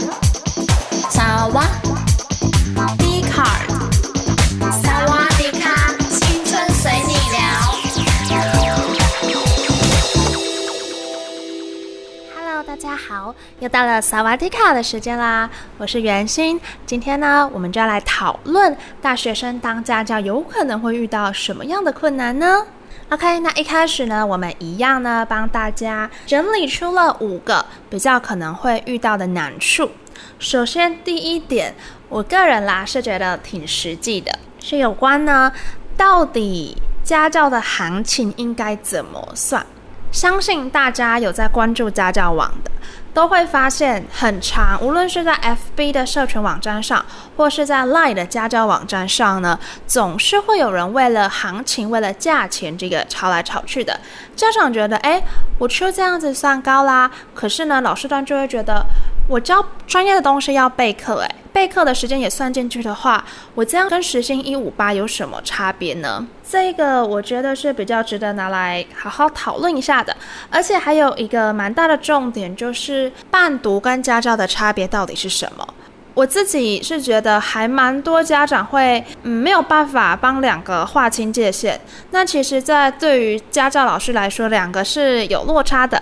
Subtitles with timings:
[13.60, 15.50] 又到了萨瓦迪卡的时间啦！
[15.78, 22.66] 我是袁心，今天呢，我们就要来讨论大学生当家教有可能会遇到什么样的困难呢
[23.10, 29.92] ？OK，那一开始呢，我们一样呢，帮大家整理出了五个比较可能会遇到的难处。
[30.40, 31.76] 首先，第一点，
[32.10, 35.52] 我个人啦是觉得挺实际的，是有关呢，
[35.96, 39.66] 到底家教的行情应该怎么算？
[40.12, 42.72] 相信大家有在关注家教网的，
[43.14, 45.34] 都会发现很长，无论是在
[45.78, 47.06] FB 的社群网站上，
[47.38, 54.00] 或是在 Line 的家教网站上呢，总是会有人为了行情、为了价钱这个吵来吵去的。
[54.36, 55.22] 家长觉得，哎，
[55.60, 58.84] 我出这样子算高啦，可是呢，老师端就会觉得，
[59.28, 61.36] 我教专业的东西要备课，哎。
[61.54, 66.26] 备课的时间也算进去的话，我这样跟时薪一五八有什么差别呢？
[66.44, 70.18] 这个我觉得是比较值得拿来好好讨论一下的。
[70.50, 75.68] 而且还有一个蛮大的重点，就是伴读跟家教的差别到底是什么？
[76.14, 81.80] 我自己是觉得还蛮多家长会嗯没有办法帮两个划清界限。
[82.12, 86.00] 那其实，在对于家教老师来说，两个是有落差的。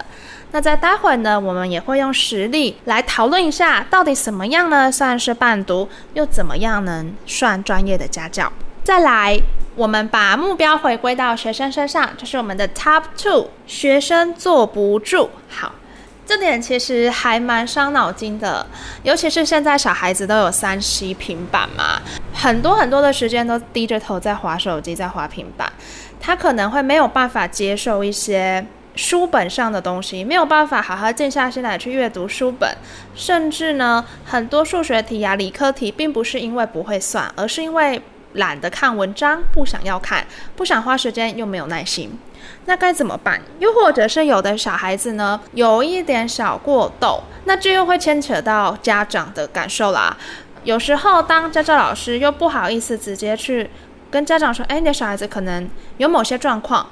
[0.52, 8.52] 那在待会呢，我们也会用实例来讨论一下，到底什么样呢算是伴读，又怎么样能算专业的家教？
[8.84, 9.40] 再来，
[9.76, 15.30] 我们把目标回归到学生身上，就是我们的 Top Two，学生坐不住。
[15.48, 15.72] 好，
[16.32, 18.66] 这点其实还蛮伤脑筋的，
[19.04, 22.02] 尤其是现在小孩子都有三 C 平板嘛，
[22.34, 25.70] 很多很多的时间都低着头在划手机，在划平板，
[26.22, 28.66] 他可能会没有办法接受一些。
[28.94, 32.70] 书本上的东西没有办法好好静下心来去阅读书本，
[33.16, 38.02] 甚至呢，很多数学题呀、理科题，并不是因为不会算，而是因为
[38.34, 40.26] 懒得看文章，不想要看，
[40.58, 42.18] 不想花时间，又没有耐心。
[42.66, 43.42] 那该怎么办？
[43.60, 50.16] 又或者是有的小孩子呢，有一点小过动，那这又会牵扯到家长的感受啦。
[50.64, 53.70] 有时候当家教老师又不好意思直接去
[54.12, 56.88] 跟家长说：“哎，你的小孩子可能有某些状况。”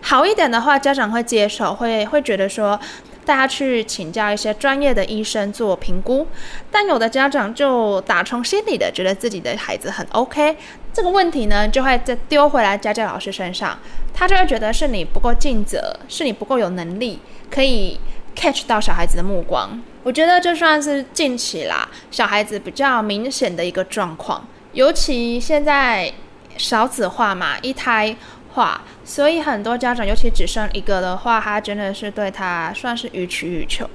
[0.00, 2.78] 好一点的话，家长会接受，会会觉得说，
[3.24, 6.28] 大家去请教一些专业的医生做评估。
[6.70, 10.56] 但有的家长就打从心里的觉得自己的孩子很 OK，
[10.98, 13.78] 这个问题呢，就会再丢回来家教老师身上，
[14.12, 18.00] 他就会觉得是你不够尽责，是你不够有能力，可以
[18.34, 19.80] catch 到小孩子的目光。
[20.02, 26.12] 我觉得这算是近期啦，小孩子比较明显的一个状况，尤其现在
[26.56, 28.16] 少子化嘛，一胎。
[28.54, 33.88] 化，所以很多家长，尤其只生一个的话，他真的是对他算是予取予求。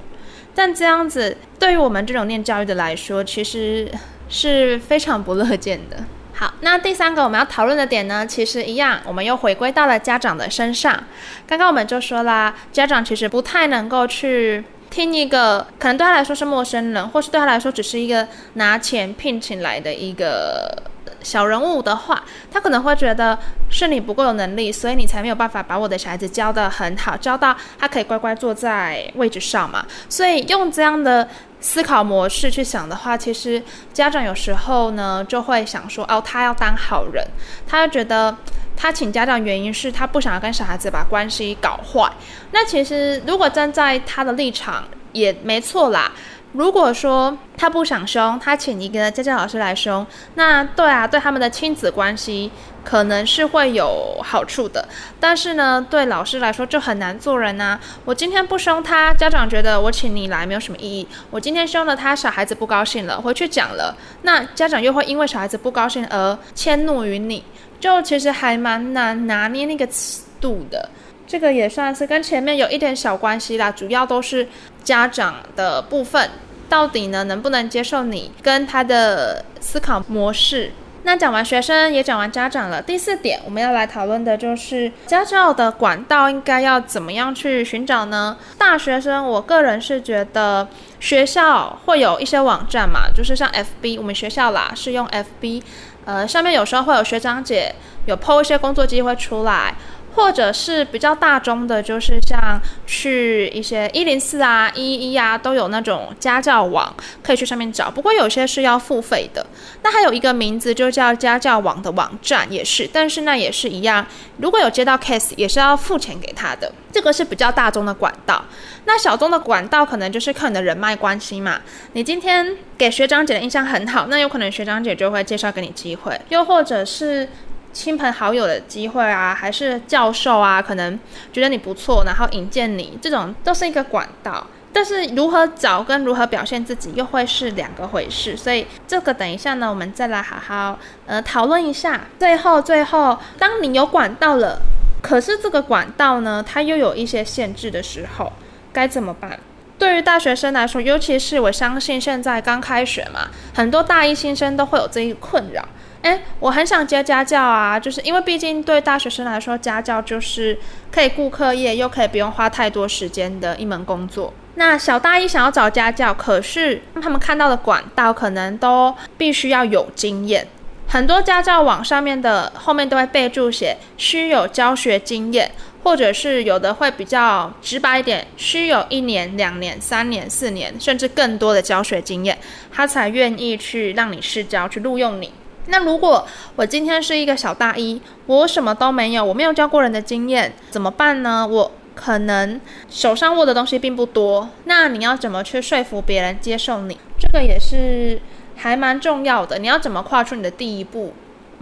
[0.54, 3.92] 但这样子对于我们这种念教育的来说，其实
[4.30, 6.04] 是非常不乐见的。
[6.34, 10.98] 好，那第三个我们要讨论的点呢，其实一样，我们又回归到了家长的身上。
[11.46, 20.82] 刚刚我们就说啦，家长其实不太能够去听一个可能对他来说是陌生人，或是对他来说只是一个拿钱聘请来的一个。
[21.22, 23.38] 小人物的话，他可能会觉得
[23.70, 29.86] 是你不够有能力，所以你才没有办法把我的小孩子教得很好，教到他可以乖乖坐在位置上嘛。
[30.06, 31.26] 所以用这样的
[31.64, 33.60] 思考模式去想的话，其实
[33.90, 37.26] 家长有时候呢就会想说，哦，他要当好人，
[37.66, 38.36] 他觉得
[38.76, 42.12] 他请家长原因是他不想要跟小孩子把关系搞坏。
[42.52, 46.12] 那其实如果站在他的立场也没错啦。
[46.54, 50.06] 如果说他不想凶，他请一个家教老师来凶，
[50.36, 52.48] 那对啊，对他们的亲子关系
[52.84, 54.88] 可能是会有好处的。
[55.18, 57.76] 但是呢，对老师来说就很难做人呐。
[58.04, 61.04] 我今天不凶他，家长觉得我请你来没有什么意义。
[61.28, 67.42] 我今天凶了他，小孩子不高兴了，回去讲了，那家长又会因为小孩子不高兴而迁怒于你，
[67.80, 70.88] 就其实还蛮难拿捏那个尺度的。
[71.26, 74.46] 这个也算是跟前面有一点小关系啦，主要都是
[74.84, 76.30] 家长的部分，
[76.68, 80.72] 到底呢能不能接受你跟他的思考模式？
[81.06, 82.80] 那讲完学生，也讲完家长了。
[82.80, 88.34] 第四点，我们要来讨论的就是家教的管道应该要怎么样去寻找呢？
[88.56, 90.66] 大学生，我个人是觉得
[91.00, 95.62] 学校会有一些网站嘛，就是像 FB，我们学校啦是用 FB，
[96.06, 97.74] 呃，上面有时候会有学长姐
[98.06, 99.74] 有 po 一些工作机会出来。
[100.14, 107.90] 或者是比较大宗的，就是像去一些一零四啊、一一一啊，都有那种家教网可以去上面找。
[107.90, 109.44] 不过有些是要付费的。
[109.82, 114.06] 那还有一个名字就叫家教网的网站也是，但是那也是一样，
[114.38, 116.72] 如果有接到 case 也是要付钱给他的。
[116.92, 118.44] 这个是比较大宗的管道。
[118.84, 121.60] 那小宗的管道可能就是靠你的人脉关系嘛。
[121.94, 127.28] 你今天给学长姐的印象很好，那有可能学长姐就会介绍给你机会，又或者是。
[127.74, 130.98] 亲朋好友的机会啊，还是教授啊，可能
[131.32, 134.46] 觉得你不错，然后引荐你，这种都是一个管道。
[134.72, 142.00] 但是如何找跟如何表现自己又会是两个回事，所以这个等一下呢，我们再来好好呃讨论一下。
[142.18, 144.60] 最后最后，当你有管道了，
[145.02, 148.32] 可是这个管道呢，它又有一些限制的时候，
[148.72, 149.38] 该怎么办？
[149.78, 155.64] 对于大学生来说，尤其是我相信现在刚开学嘛，很多大一新生都会有这一困扰。
[156.04, 160.58] 诶，我很想接家教啊，就是因为毕竟对大学生来说，家教就是
[160.92, 164.34] 可以顾课业，又可以不用花太多时间的一门工作。
[164.56, 170.46] 那小大一想要找家教，可是他们看到的管道可能都必须要有经验。
[170.86, 175.50] 很多家教网上面的后面都会备注写需有教学经验，
[175.82, 182.36] 或者是有的会比较直白一点，需有一年、两年、三年、四年，甚至更多的教学经验，
[182.70, 185.32] 他才愿意去让你试教，去录用你。
[185.66, 186.26] 那如果
[186.56, 191.46] 我今天是一个小大一，我什么都没有，我没有教过人的经验，怎么办呢？
[191.46, 196.98] 我可能手上握的东西并不多，那你要怎么去说服别人接受你？
[197.18, 198.20] 这个也是
[198.56, 201.12] 还蛮重要的，你要怎么跨出你的第一步？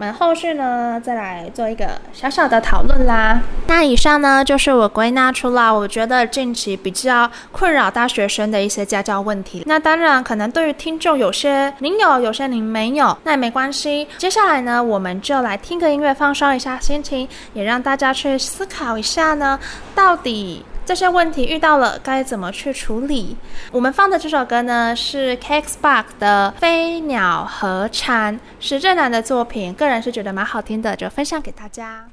[0.02, 3.40] 我们后续呢，再来做一个小小的讨论啦。
[3.69, 9.62] 那以上呢，就是我归纳出来，我觉得近期比较困扰大学生的一些家教问题。
[9.64, 14.08] 那当然，可能对于听众有些您有，有些您没有，那也没关系。
[14.19, 19.56] 接下来呢，我们就来听个音乐，放松一下心情，也让大家去思考一下呢，
[19.94, 20.64] 到底。
[20.84, 23.37] 这些问题遇到了该怎么去处理？
[23.70, 32.05] 我们放的这首歌呢，是 KKBOX 的《飞鸟和蝉》，是郑楠的作品，个人是觉得蛮好听的，就分享给大家。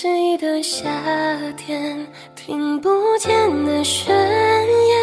[0.00, 0.88] 栖息的夏
[1.58, 2.88] 天，听不
[3.18, 3.30] 见
[3.66, 4.98] 的宣言，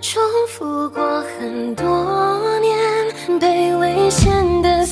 [0.00, 1.84] 重复过很多
[2.60, 4.85] 年，被危险的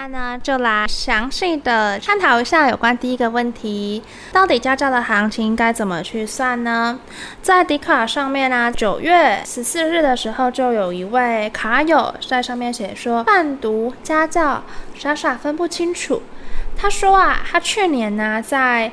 [0.00, 4.02] 那呢，就来详细的探讨一下有关第一个问题：
[4.32, 6.98] 到底家教的行情该怎么去算呢？
[7.42, 14.64] 在迪卡上面呢、啊，九月十四日的时候，就有一位卡友在上面写说，贩毒家教
[14.94, 16.22] 傻傻分不清楚。
[16.78, 18.90] 他说啊，他去年呢在。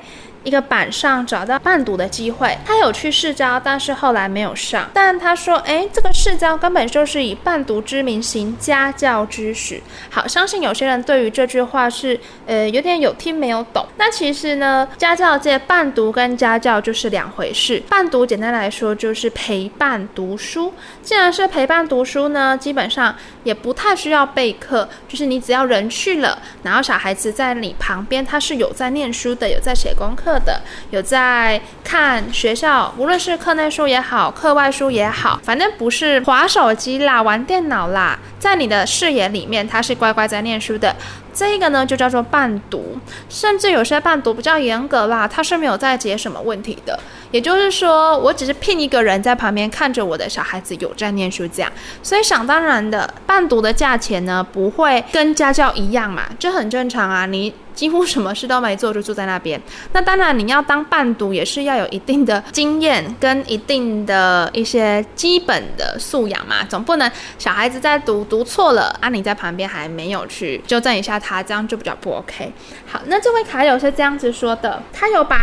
[0.48, 4.89] 一个板上找到伴读的机会，他有去试教，但是后来没有上。
[4.94, 9.82] 但他说，哎，这个试教根本就是以伴读之名行家教之实。
[10.10, 13.86] 好，相信有些人对于这句话是，呃，有点有听没有懂。
[13.98, 17.84] 那其实呢，家教界伴读跟家教就是两回事。
[17.89, 20.74] 伴读简单来说就是陪伴读书。
[21.01, 23.13] 既然是陪伴读书呢，基本上
[23.44, 40.96] 也不太需要备课，就是你只要人去了，然后小孩子在你旁边，他是有在念书的，有在写功课的，有在看学校，无论是课内书也好，课外书也好，反正不是划手机啦、玩电脑啦，在你的视野里面，他是乖乖在念书的。
[41.38, 42.98] 这一个呢，就叫做伴读，
[43.29, 47.00] 甚至有些伴读比较严格啦，他是没有在解什么问题的。
[47.29, 57.53] 也就是说，我只是聘一个人在旁边看着我的小孩子有在念书这样，所以想当然的，伴读的价钱呢，不会跟家教一样嘛，这很正常啊，你。
[57.77, 59.62] 几乎什么事都没做就住在那边，
[59.94, 72.52] 那当然你要当伴读也是要有一定的经验跟一定的一些基本的素养嘛，总不能小孩子在读读错了啊，你在旁边还没有去纠正一下他，这样就比较不 OK。
[72.86, 75.38] 好，那这位卡友是这样子说的，他有把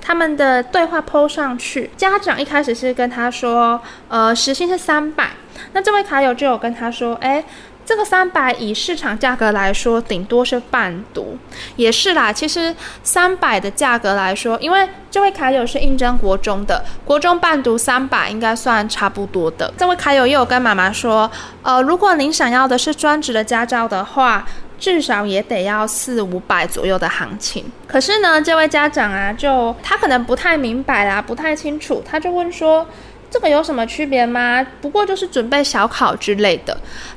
[0.00, 5.30] 他们的对话 PO 上去，家长一开始是跟他说，呃，时薪是三百，
[5.72, 7.44] 那这位卡友就有跟他说，哎。
[7.88, 11.38] 这个三百以市场价格来说，顶多是半读，
[11.76, 12.30] 也是啦。
[12.30, 19.72] 其实三百的价格来说，因为这位卡友是应征国中的，国中半读三百应该算差不多的。
[19.78, 21.30] 这位卡友也有跟妈妈说，
[21.62, 24.46] 呃，如果您想要的是专职的家教的话，
[24.78, 27.64] 至少也得要四五百左右的行情。
[27.86, 32.86] 可是呢，这位家长啊，就他可能不太明白啦，不太清楚，他就问说。
[33.30, 34.66] 这个有什么区别吗？
[34.80, 36.74] 不过就是准备小考之类的，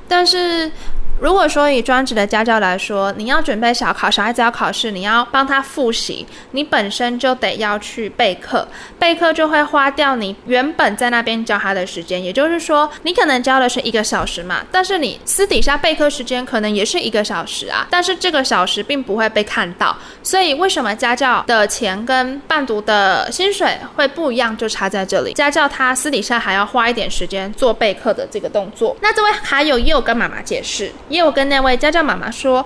[0.09, 0.69] 但是。
[1.21, 12.21] 如果说以专职的家教来说，你要准备小考，小孩子要考试，你要帮他复习，你本身就得要去备课，备课就会花掉你原本在那边教他的时间。
[12.23, 19.95] 也就是说，你可能教的是一个小时嘛，但是你私底下备课时间可能也是一个小时啊，但是这个小时并不会被看到。
[20.23, 25.33] 所以为什么家教的钱跟伴读的薪水会不一样，就差在这里。
[25.33, 28.97] 家教他私底下还要花一点时间做备课的这个动作。
[29.01, 30.91] 那这位还有也有跟妈妈解释。
[31.11, 32.65] 也有跟那位家教妈妈说，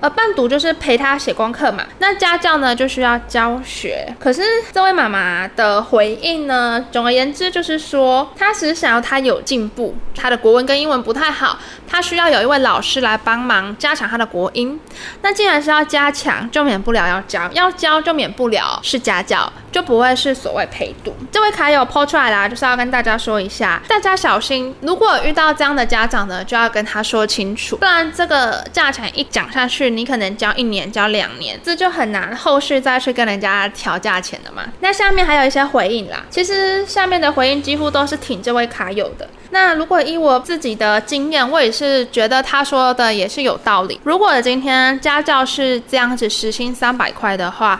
[0.00, 4.14] 呃，伴读就是陪他写功课嘛，那家教呢就需要教学。
[4.20, 14.78] 可是这位妈妈的回应呢，总而言之就是说，她只是想要他有进步，他的国文跟英文不太好，他需要有一位老师来帮忙加强他的国英。
[15.22, 19.50] 那既然是要加强，就免不了要教，要教就免不了是家教。
[19.76, 21.14] 就不会是所谓陪读。
[21.30, 34.62] 这位卡友抛出来啦，就是要跟大家说一下，大家小心，如果遇到这样的家长呢，就要跟他说清楚，不然这个价钱一讲下去，你可能交一年、交两年，这就很难后续再去跟人家调价钱的嘛。
[34.80, 39.28] 那下面还有一些回应啦，其实下面的回应几乎都是挺这位卡友的。
[39.50, 44.00] 那如果以我自己的经验，我也是觉得他说的也是有道理。
[44.04, 47.78] 如果今天家教是这样子，时薪三百块的话。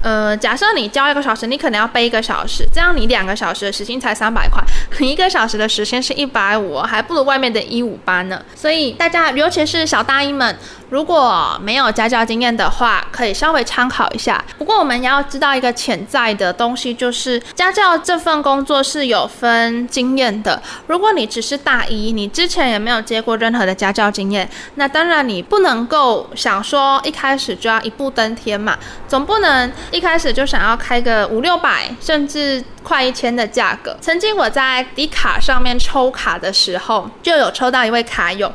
[0.00, 4.62] 呃，假设你教一个小时，你可能要背一个小时，这样你两个小时的时薪才三百块，
[5.00, 8.40] 你一个小时的时薪是一百五，还不如外面的一五八呢。
[8.54, 10.56] 所以大家，尤其是小大一们，
[10.88, 14.42] 如果没有家教经验的话，可以稍微参考一下。
[14.56, 20.62] 不过我们要知道一个潜在的东西，就是家教这份工作是有分经验的。
[20.86, 33.96] 如果你只是大一，你之前也没有接过任何的家教经验，那当然你不能够想说一开始就要一步登天嘛，总不能一开始就想要开个五六百甚至快一千的价格。
[34.00, 38.50] 曾经我在迪卡上面抽卡的时候，就有抽到一位卡友。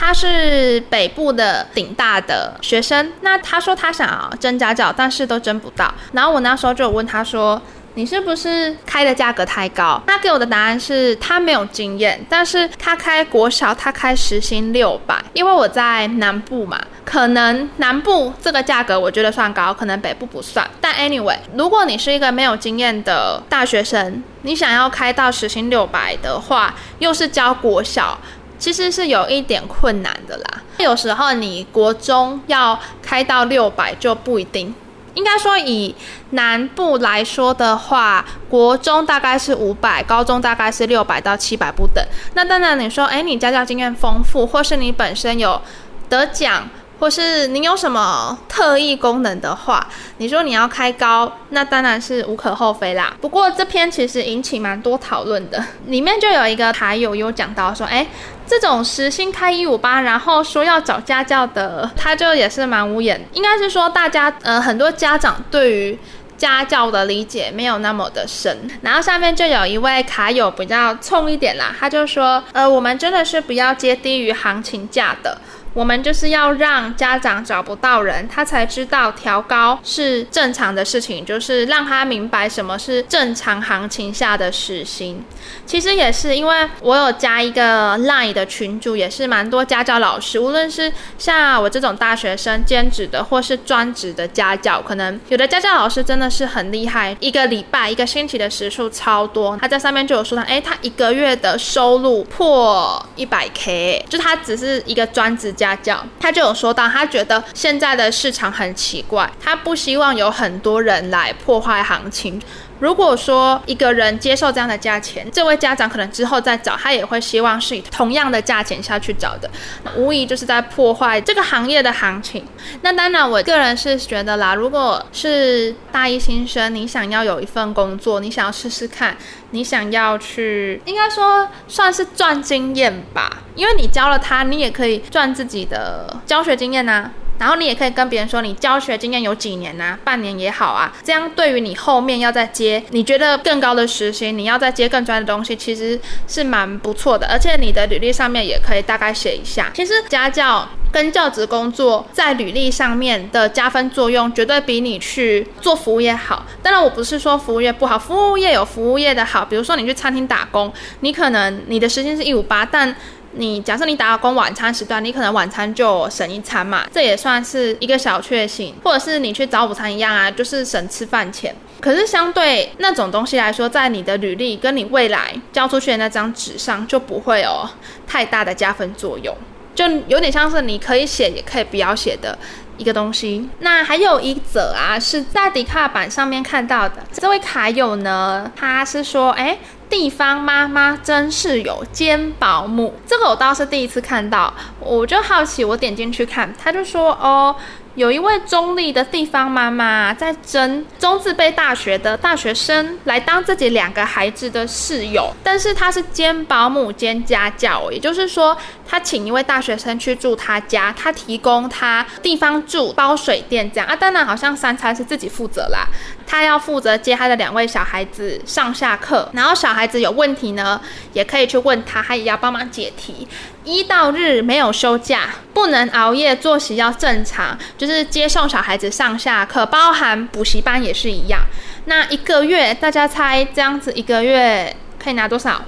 [0.00, 5.92] 他是北部的顶大的学生，那他说他想要征家教，但是都争不到。
[6.12, 7.60] 然后我那时候就有问他说
[7.94, 15.20] ：“你是不是开的价格太高？”他给我的答案是他没有经验，但是他开国小，他开时薪六百。
[15.32, 20.64] 因为我在南部嘛，可能南部这个价格我觉得算高，可能北部不算。
[20.80, 28.16] 但 anyway，如果你是一个没有经验的大学生，你想要开到时薪六百的话，又是教国小。
[28.58, 30.62] 其实是有一点困难的啦。
[30.78, 34.74] 有时候你国中要开到六百就不一定。
[35.14, 35.94] 应该说以
[36.30, 42.04] 南部来说的话，国中大概是五百，高中大概是六百到七百不等。
[42.34, 45.60] 那当然你说，哎，你家教经验丰富，或是你本身有
[46.08, 46.68] 得奖。
[46.98, 49.86] 或是你有什么特异功能的话，
[50.16, 53.14] 你说你要开高，那当然是无可厚非啦。
[53.20, 58.06] 不过这篇其实引起蛮多讨论的，里面就有一个台友有讲到说，哎，
[58.46, 63.20] 这种时薪开一五八，然后说要找家教的，他就也是蛮无言。
[63.32, 65.98] 应该是说大家呃很多家长对于
[66.36, 68.68] 家教的理解没有那么的深。
[68.82, 75.38] 然后下面就有一位卡友比较冲一点啦，他就说，呃，我们真的是不要接低于行情价的。
[75.78, 85.24] 我们就是要让家长找不到人，他才知道调高是正常的事情，就是让他明白什么是正常行情下的时薪。
[85.64, 99.56] 其实也是因为我有加一个 Line 的群组，也是蛮多家教老师，无论是像我这种大学生兼职的，或是专职的家教，可能有的家教老师真的是很厉害，一个礼拜、一个星期的时数超多。
[99.58, 105.67] 他在上面就有说他，哎，他一个月的收入破一百 K，就他只是一个专职家。
[105.76, 112.40] 家教，他就有说到，他觉得现在的市场很奇怪，他不希望有很多人来破坏行情。
[112.80, 119.50] 如果说一个人接受这样的价钱，这位家长可能之后再找他也会希望是以同样的价钱下去找的，
[119.96, 122.44] 无疑就是在破坏这个行业的行情。
[122.82, 129.16] 那当然，我个人是觉得啦，如果是大一新生，你想要有一份工作，你想要试试看，
[129.50, 147.26] 你想要去，应该说算是赚经验吧，因为你教了他，你也可以赚自己的教学经验呐、然后你也可以跟别人说，你教学经验有几年啊，半年也好啊，这样对于你后面要再接你觉得更高的时薪，你要再接更专业的东西，其实是蛮不错的。
[147.28, 156.44] 而且你的履历上面也可以大概写一下，其实家教跟教职工作在履历上面的加分作用，绝对比你去做服务业好。
[156.62, 162.96] 当然，我不是说服务业不好，服务业有服务业的好，比如说你去餐厅打工，你可能你的时薪是一五八，但
[163.32, 171.54] 你假设你打工晚餐时段，你可能晚餐就省一餐嘛，这也算是一个小确幸，或者是你去找午餐一样啊，就是省吃饭钱。
[171.80, 177.68] 可是相对那种东西来说，在你的履历跟你未来交出去的那张纸上就不会有
[178.06, 179.36] 太大的加分作用，
[179.74, 182.36] 就有点像是你可以写也可以不要写的
[182.78, 183.48] 一个东西。
[183.60, 189.58] 那还有一则啊，是在迪卡版上面看到的，这位卡友呢，他是说，哎。
[189.88, 197.54] 地方妈妈真是有兼保姆，这个我倒是第一次看到，我就好奇，我点进去看，他就说哦。
[197.98, 208.56] 有一位中立的地方妈妈在征中字辈大学的大学生来当自己两个孩子的室友，但是他是兼保姆兼家教，也就是说
[208.86, 213.96] 他请一位大学生去住他家，他提供他地方住、包水电这样啊。
[213.96, 215.84] 当然，好像三餐是自己负责啦，
[216.24, 220.80] 他要负责接他的两位小孩子上下课，然后小孩子有问题呢，
[221.14, 223.26] 也可以去问他，他也要帮忙解题。
[223.68, 231.40] 一到日没有休假，不能熬夜，作息要正常，就是接送小孩子上下课，包含补习班也是一样。
[231.84, 235.62] 那一个月，大家猜这样子一个月可以拿多少？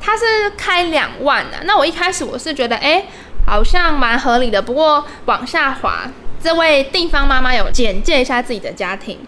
[0.00, 1.58] 他是开两万的。
[1.64, 3.04] 那我一开始我是觉得，哎，
[3.46, 4.62] 好像蛮合理的。
[4.62, 6.10] 不过往下滑，
[6.42, 9.18] 这位地方妈妈有简介一下自己的家庭。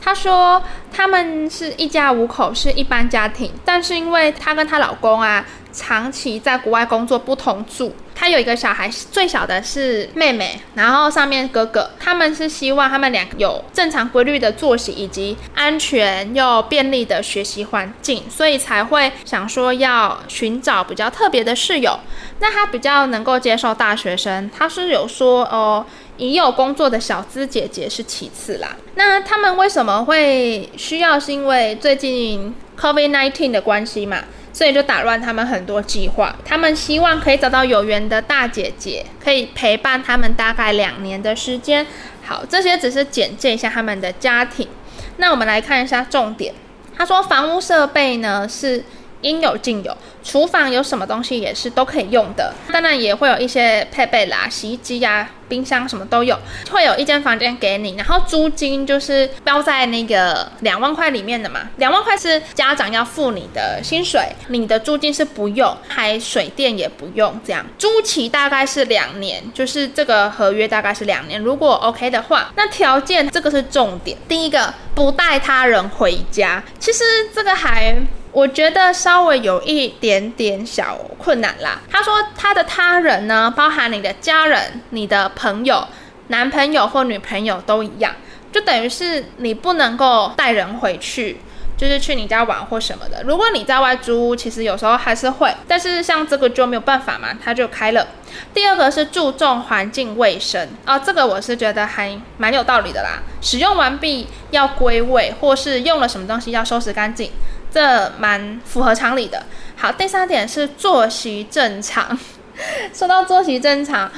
[0.00, 5.44] 她说他们是一家五口，是一般家庭，但是因为她跟她老公啊。
[5.72, 7.94] 长期在国外工作，不同住。
[8.14, 21.98] 他有一个小孩，最小的是妹妹，然后上面哥哥，他们是希望他们两个有正常规律的作息以及安全又便利的学习环境，所以才会想说要寻找比较特别的室友。
[22.38, 25.84] 那他比较能够接受大学生，他是有说哦，
[26.18, 28.76] 已有工作的小资姐姐是其次啦。
[28.94, 31.18] 那他们为什么会需要？
[31.18, 34.18] 是因为最近 COVID-19 的关系嘛？
[34.52, 36.36] 所以就打乱他们很多计划。
[36.44, 41.86] 他们希望可以找到有缘的大姐姐，可以陪伴他们大概两年的时间。
[42.24, 44.68] 好，这些只是简介一下他们的家庭。
[45.16, 46.54] 那我们来看一下重点。
[46.96, 48.84] 他说，房屋设备呢是
[49.22, 56.38] 应有尽有，厨房有什么东西也是都可以用的，当然也会有一些配备啦，洗衣机呀、啊、冰箱什么都有，
[56.70, 67.64] 会有一间房间给你，然后租金就是标在那个两万块里面的嘛，两万块是家长要付你的薪水，你的租金是不用，还水电也不用，这样。
[67.78, 77.04] 租期大概是两年，就是这个合约大概是两年，如果 OK 的话，那条件这个是重点，第一个不带他人回家，其实
[77.34, 77.94] 这个还。
[78.32, 81.80] 我觉得稍微有一点点小困难啦。
[81.90, 85.86] 他说他的他人呢，包含你的家人、你的朋友、
[86.28, 88.14] 男朋友或女朋友都一样，
[88.50, 91.40] 就等于是你不能够带人回去，
[91.76, 93.22] 就是去你家玩或什么的。
[93.24, 98.06] 如果你在外租屋，其实有时候还是会，但是像这个就没有办法嘛，他就开了。
[98.54, 103.22] 第二个是注重环境卫生啊，这个我是觉得还蛮有道理的啦。
[103.42, 107.30] 使用完毕要归位，或是用了什么东西要收拾干净。
[107.72, 109.44] 这蛮符合常理的。
[109.76, 112.16] 好，第三点是作息正常。
[112.92, 114.10] 说到作息正常，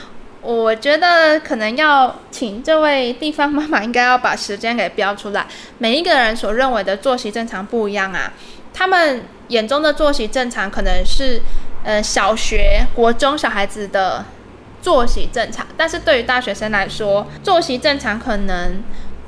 [0.42, 5.46] 我觉得可能要请这位地方妈妈应该要把时间给标出来。
[5.78, 8.32] 每一个人所认为的作息正常不一样啊。
[8.74, 11.40] 他们眼中的作息正常，可能是
[11.84, 14.24] 呃小学、国中小孩子的
[14.82, 18.82] 作息正常，但是对于大学生来说，作息正常可能。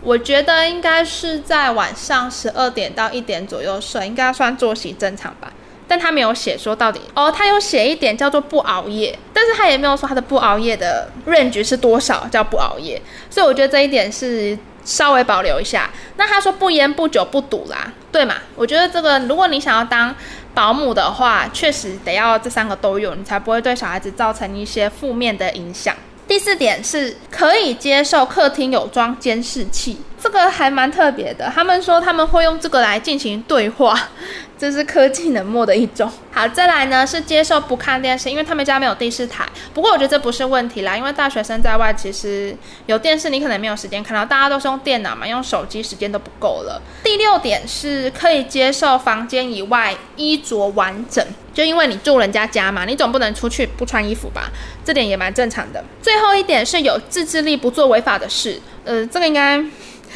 [0.06, 5.52] 我觉得应该是在晚上十二点到一点左右睡，应该算作息正常吧。
[5.88, 15.90] 但他没有写说到底哦，他有写一点叫做不熬夜，但是他也没有说他的不熬夜的 range 是多少叫不熬夜，所以我觉得这一点是稍微保留一下。
[16.16, 18.36] 那他说不烟不酒不赌啦，对嘛？
[18.54, 20.14] 我觉得这个如果你想要当
[20.54, 25.96] 保姆的话，确实得要这三个都有，你才不会对小孩子造成一些负面的影响。
[26.36, 29.96] 第四点是可以接受客厅有装监视器，
[30.26, 31.50] 这个还蛮特别的。
[31.54, 33.96] 他们说他们会用这个来进行对话。
[34.58, 36.10] 这是科技冷漠的一种。
[36.32, 39.46] 好，再来呢是接受不看电视，因为他们家没有电视台。
[39.74, 44.24] 不过我觉得这不是问题啦，因为大学生在外其实有电视，你可能没有时间看到。
[44.24, 46.80] 大家都是用电脑嘛，用手机时间都不够了。
[47.04, 54.50] 第六点是可以接受房间以外衣着完整，就因为你住人家家嘛，你总不能出去不穿衣服吧？
[54.82, 55.84] 这点也蛮正常的。
[56.00, 58.58] 最后一点是有自制力，不做违法的事。
[58.86, 59.62] 呃，这个应该。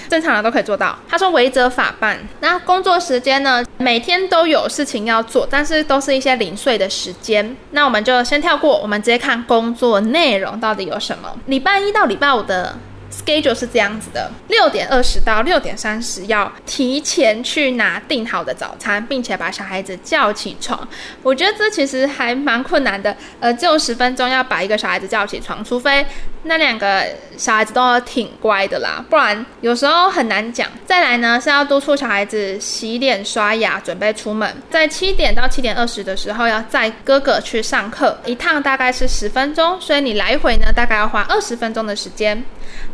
[0.09, 0.97] 正常的都可以做到。
[1.09, 3.65] 他说：“违者法办。”那工作时间呢？
[3.79, 7.57] 每天都有事情要做，但是都是一些零碎的时间。
[7.71, 11.37] 那我们就先跳过，我们直接看工作内容到底有什么。
[11.47, 12.77] 礼拜一到礼拜五的。
[13.11, 20.89] Schedule 是这样子的：六点二十到六点三十要提前去拿订好的早餐，并且把小孩子叫起床。
[21.23, 26.05] 我觉得这其实还蛮困难的，呃，只有十分钟要把一个小孩子叫起床，除非
[26.45, 27.05] 那两个
[27.37, 30.69] 小孩子都挺乖的啦，不然有时候很难讲。
[30.87, 34.57] 再来呢是要督促小孩子洗脸刷牙，准备出门。
[34.71, 42.43] 在七点到七点二十的时候要载哥哥去上课，一趟大概是十分钟，所以你来回呢大概要花二十分钟的时间。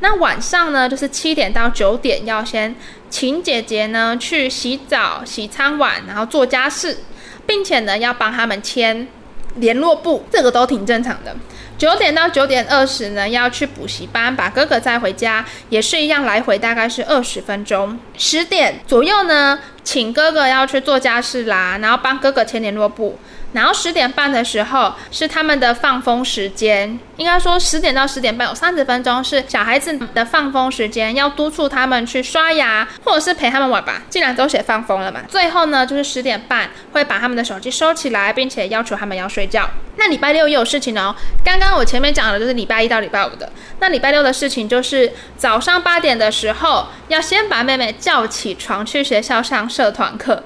[0.00, 2.74] 那晚上呢，就是七点到九点，要先
[3.08, 6.98] 请姐姐呢去洗澡、洗餐碗，然后做家事，
[7.46, 9.08] 并且呢要帮他们签
[9.56, 11.34] 联络簿，这个都挺正常的。
[11.78, 17.98] 九点到九点二十呢要去补习班，把哥哥载回家，也是一样，来回大概是二十分钟。
[18.16, 23.18] 十点左右呢，请哥哥要去做家事啦，然后帮哥哥签联络簿。
[23.52, 34.02] 然后十点半的时候是他们的放风时间，应该说十点到十点半有三十分钟是小孩子的放风时间，要督促他们去刷牙或者是陪他们玩吧。
[34.10, 39.68] 既然都写放风了嘛，最后呢就是十点半会把他们的手机收起来，并且要求他们要睡觉。
[39.98, 41.14] 那礼拜六也有事情哦。
[41.42, 50.44] 刚刚我前面讲的就是礼拜一到礼拜五的，那礼拜六的事情就是早上八点的时候要先把妹妹叫起床去学校上社团课。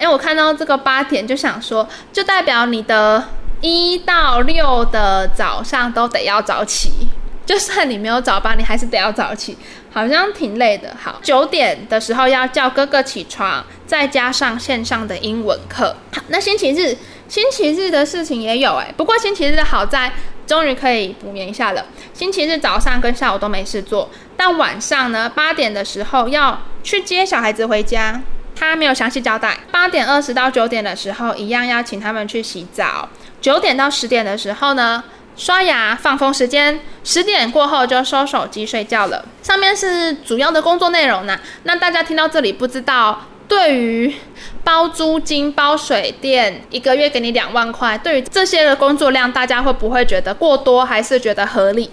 [0.00, 3.22] 哎，我看到这个八点就想说，就代表你的
[3.60, 6.90] 一到六的早上都得要早起，
[7.44, 9.58] 就算你没有早八，你还是得要早起，
[9.92, 10.96] 好像挺累的。
[10.98, 15.94] 好，九点的时候要叫哥哥起床，再加上线上的英文课。
[16.14, 16.96] 好，那星期日
[17.28, 20.10] 星期日的事情也有哎，不过星期日好在
[20.46, 21.84] 终于可以补眠一下了。
[22.14, 28.22] 星期日早上跟下午都没事做，但晚上呢，八点的时候要去接小孩子回家。
[28.54, 29.58] 他没有详细交代。
[29.70, 33.08] 八点二十到九点的时候，一样要请他们去洗澡。
[33.40, 35.02] 九点到十点的时候呢，
[35.36, 36.80] 刷牙放风时间。
[37.02, 39.24] 十点过后就收手机睡觉了。
[39.42, 41.38] 上面是主要的工作内容呢。
[41.62, 44.14] 那大家听到这里，不知道对于
[44.62, 51.90] 包租金、包水电，一个月给你两万块，对于这些的工作量，大家会不会觉得过多，还是觉得合理？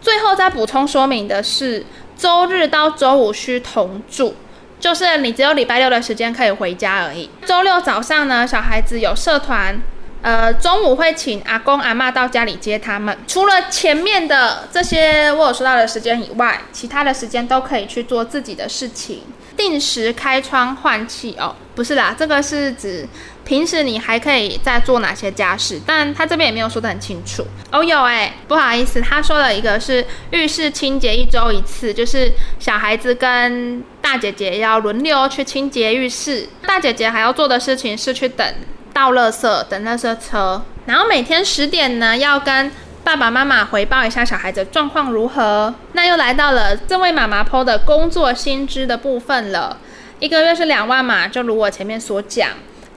[0.00, 1.84] 最后再补充说明的是，
[2.16, 4.34] 周日到周五需同住。
[4.78, 7.28] 就是你只有礼拜六的时间可以回家而已。
[7.44, 9.80] 周六早上呢，小孩子有社团，
[10.22, 13.16] 呃，中午会请阿公阿嬷到家里接他们。
[13.26, 19.22] 除了前面的这些我有说到的时间以外，其他的时间都可以去做自己的事情。
[19.56, 23.08] 定时开窗换气哦，不是啦，这个是指
[23.42, 27.82] 平时你还可以再做哪些家事，但他这边也没有说得很清楚哦。
[27.82, 38.46] 有哎，不好意思，他说了一个是浴室清洁一周一次，就是小孩子跟大姐姐要轮流去清洁浴室，大姐姐还要做的事情是去等
[38.94, 42.70] 倒垃圾，等垃圾车，然后每天十点呢要跟。
[43.02, 45.74] 爸爸妈妈回报一下小孩子状况如何？
[45.92, 49.78] 那又来到了这位妈妈 PO 的工作薪资的部分了，
[50.20, 52.50] 一个月是两万嘛，就如我前面所讲。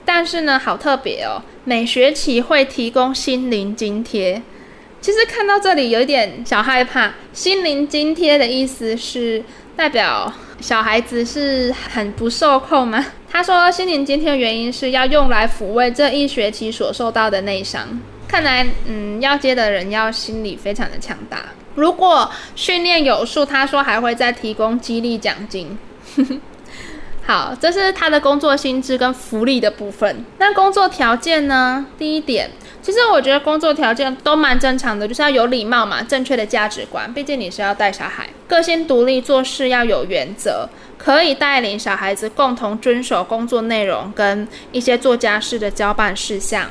[0.04, 4.40] 但是呢，好特别哦，每学期会提供心灵津贴。
[5.00, 9.44] 其实看到这里有一点小害怕，心灵津贴的意思是
[9.76, 13.04] 代表小孩子是很不受控吗？
[13.30, 18.00] 他说心灵今天的原因是要用来抚慰这一学期所受到的内伤。
[18.28, 21.38] 看来，嗯，要接的人要心理非常的强大。
[21.74, 25.78] 如果训练有素，他说还会再提供激励奖金。
[27.30, 30.24] 好，这是他的工作薪资跟福利的部分。
[30.38, 31.86] 那工作条件呢？
[31.96, 32.50] 第一点，
[32.82, 37.14] 其实我觉得工作条件都蛮正常的，就是要有礼貌嘛，正确的价值观。
[37.14, 46.68] 毕竟你是要带小孩，个性独立，做事要有原则，可以带领小孩子共同遵守工作内容跟一些做家事的交办事项。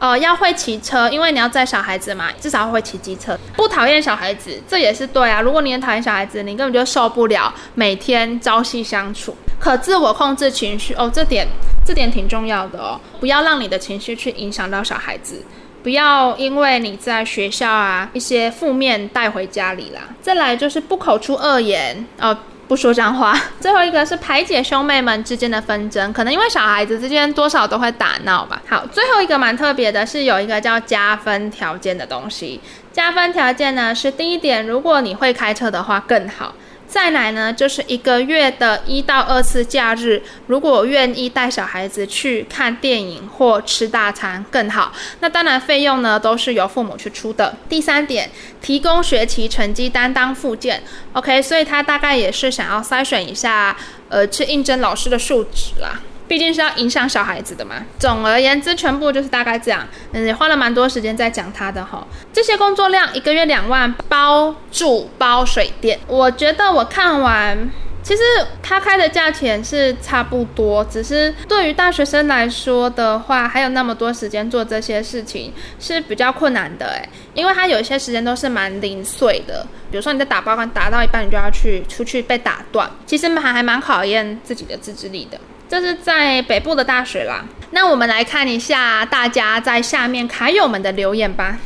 [0.00, 3.38] 哦，要会骑车，因为你要载小孩子嘛，至少会骑机车。
[3.54, 5.42] 不讨厌小孩子，这也是对啊。
[5.42, 9.36] 如果你很讨厌小孩子，你根本就受不了每天朝夕相处。
[9.58, 11.46] 可自我控制情绪，哦，这点
[11.84, 12.98] 这点挺重要的哦。
[13.20, 15.44] 不要让你的情绪去影响到小孩子，
[15.82, 20.00] 不要因为你在学校啊一些负面带回家里啦。
[20.22, 22.34] 再来就是不口出恶言哦。
[22.70, 23.36] 不说脏话。
[23.58, 28.62] 最后一个是排解兄妹们之间的纷争，可能因为小孩子之间多少都会打闹吧。
[28.68, 32.60] 好，最后一个蛮特别的是有一个叫加分条件的东西。
[32.92, 36.54] 加分条件呢是第一点，如果你会开车的话更好。
[36.90, 44.92] 再来呢，就是一个月的一到二次假日，如果愿意带小孩子去看电影或吃大餐更好。
[45.20, 47.54] 那当然费用呢都是由父母去出的。
[47.68, 48.28] 第三点，
[48.60, 50.82] 提供学习成绩单当附件。
[51.12, 53.76] OK，所以他大概也是想要筛选一下，
[54.08, 56.00] 呃，去应征老师的素质啦。
[56.30, 57.84] 毕竟是要影响小孩子的嘛。
[57.98, 59.84] 总而言之，全部就是大概这样。
[60.12, 62.06] 嗯，也花了蛮多时间在讲他的哈。
[62.32, 65.98] 这些工作量一个月两万，包住包水电。
[66.06, 67.68] 我觉得我看完，
[68.04, 68.22] 其实
[68.62, 79.66] 他开的价钱是差不多，只是对于大学生来说的话，还有那么多时间做这些事情是比较困难的诶，因为他有一些时间都是蛮零碎的。
[79.90, 85.36] 比如说你在打报告打到一半，你就要去出去被打断，其实还还蛮考验自己的自制力的。
[85.70, 87.44] 这是在北部的大学啦。
[87.70, 91.58] 那我们来看一下大家在下面卡友们的留言吧。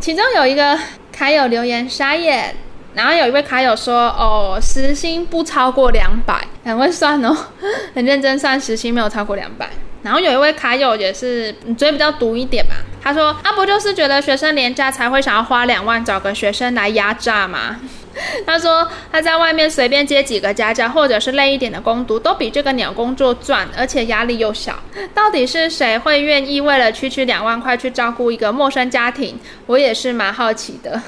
[0.00, 0.78] 其中有一个
[1.10, 2.54] 卡友留言傻眼，
[2.94, 7.36] 然后有一位卡友说：“哦，时薪不超过两百，很会算哦，
[7.92, 9.68] 很认真算时薪没有超过两百。”
[10.04, 17.80] 然后有一位卡友也是嘴比较毒一点嘛，他说：“啊，不就是觉得学生廉价才会想要花两万找个学生来压榨吗？”
[18.46, 24.78] 他说他在外面随便接几个家教，或者是累一点的工读，都比这个鸟工作赚，而且压力又小。
[25.14, 29.38] 到底是谁会愿意为了区区两万块去照顾一个陌生家庭？
[29.66, 31.00] 我也是蛮好奇的。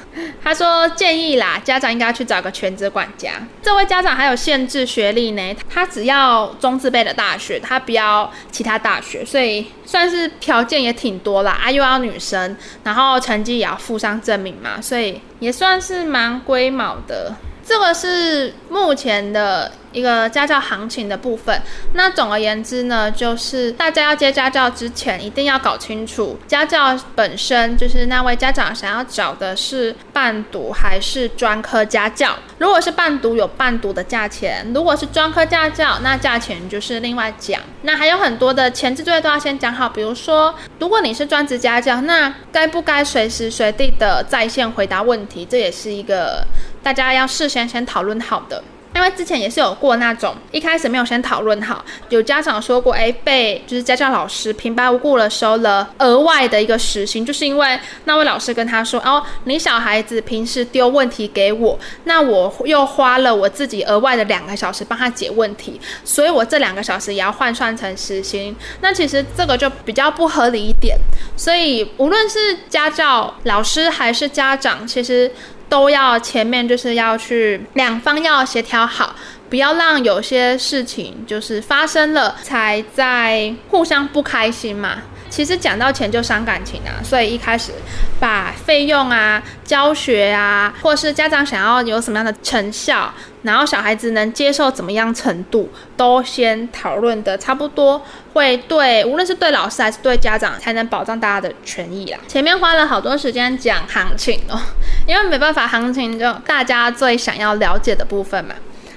[0.42, 3.32] 他说建议啦，家长应该去找个全职管家。
[3.62, 11.52] 这位家长还有限制学历呢，他只要中字辈的大学，他不要其他大学，所以算是条件也挺多啦。
[11.64, 15.20] 啊，又要女生，然后成绩也要附上证明嘛，所以。
[15.44, 21.60] 也算是蛮龟毛的，这个是目前的一个家教行情的部分。
[21.94, 32.36] 那总而言之呢，就是大家要接家教之前，一定要搞清楚家教本身，就是那位家长想要找的是伴读还是专科家教。
[32.58, 37.60] 如果是伴读，有伴读的价钱；如果是专科家教，那价钱就是另外讲。
[37.82, 45.44] 那还有很多的前置作业都要先讲好，比如说，如果你是专职家教，那该不该随时随地的在线回答问题？
[45.44, 46.46] 这也是一个
[46.84, 48.62] 大家要事先先讨论好的。
[48.94, 70.96] 因为之前也是有过那种一开始没有先讨论好，有家长说过，哎，被就是家教老师平白无故的收了额外的一个时薪，就是因为那位老师跟他说，哦，你小孩子平时丢问题给我，那我又花了我自己额外的两个小时帮他解问题，所以我这两个小时也要换算成时薪，那其实这个就比较不合理一点，
[71.36, 75.28] 所以无论是家教老师还是家长，其实。
[75.68, 79.14] 都要前面就是要去两方要协调好，
[79.48, 84.98] 不要让有些事情就是发生了才在互相不开心嘛。
[85.34, 87.72] 其实讲到钱就伤感情啊，所以一开始
[88.20, 98.00] 把费用啊、教学啊，或是家长想要有什么样的成效，然后小孩子能接受怎么样程度，都先讨论的差不多，
[98.32, 102.18] 会对无论是对老师还是对家长，才能保障大家的权益啦。
[102.28, 104.56] 前面花了好多时间讲行情哦，
[105.04, 108.54] 因为没办法，行情就大家最想要了解的部分嘛。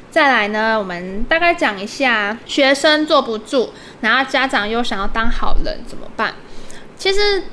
[0.09, 6.33] 再来呢，我们大概讲一下学生坐不住，然后家长又想要当好人怎么办？
[6.97, 7.43] 其实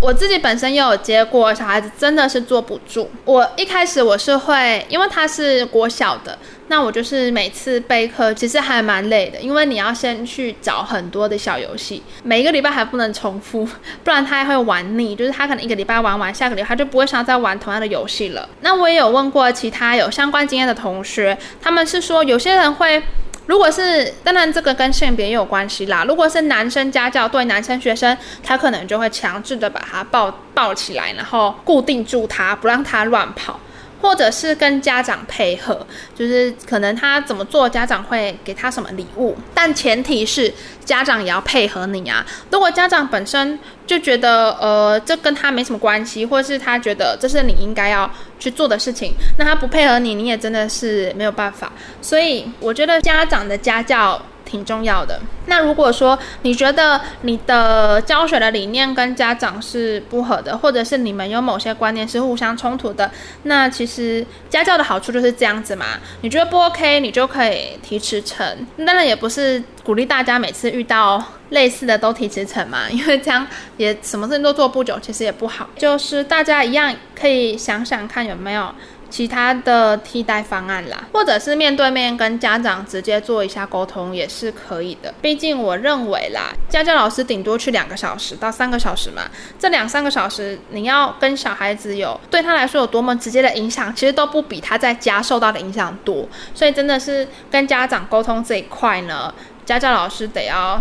[0.00, 3.10] 我自己本身也有接过小孩子，真的是坐不住。
[3.26, 6.38] 我一开始我是会，因为他是国小的。
[6.68, 13.68] 那我就是每次备课，其实还蛮累的，因为你要先去找很多的小游戏，每一个礼拜还不能重复，
[14.04, 15.16] 不然他还会玩腻。
[15.16, 18.48] 就是他可能一个礼拜玩完，下个礼拜他就不会想要再玩同样的游戏了。
[18.60, 23.02] 那我也有问过其他有相关经验的同学，他们是说有些人会，
[23.50, 26.04] 如果是当然这个跟性别也有关系啦。
[26.06, 33.58] 如果是男生家教对男生学生，他可能就会强制的把他抱抱起来，然后固定住他，不让他乱跑。
[34.00, 40.52] 或者是跟家长配合，就是可能他怎么做，家长会给他什么礼物，但前提是
[40.84, 42.24] 家长也要配合你啊。
[42.50, 51.70] 如果家长本身就觉得，呃，这跟他没什么关系，或是他觉得这是你应该要去做的事情，那他不配合你，你也真的是没有办法。
[52.00, 54.20] 所以我觉得家长的家教。
[54.50, 55.20] 挺重要的。
[55.46, 63.10] 那如果说你觉得你的教学的理念跟家长是不合的，或者是你们有某些观念是互相冲突的，
[63.44, 65.86] 那其实家教的好处就是这样子嘛。
[66.22, 68.44] 你觉得不 OK，你就可以提辞呈。
[68.84, 75.68] 当然也不是鼓励大家每次遇到类似的都提辞呈嘛， 因为这样也什么事情都做不久，其实也不好。
[75.76, 78.74] 就是大家一样可以想想看有没有。
[79.10, 85.12] 其他的替代方案啦，或者是面对面跟家长直接做一下沟通也是可以的。
[85.20, 89.22] 毕竟我认为啦，家教老师顶多去两个小时到三个小时嘛，
[89.58, 96.28] 这两三个小时你要跟小孩子有对他来说有多么直接的影响，其实都不比他在家受到的影响多。
[96.54, 99.34] 所以真的是跟家长沟通这一块呢，
[99.66, 100.80] 家教老师得要。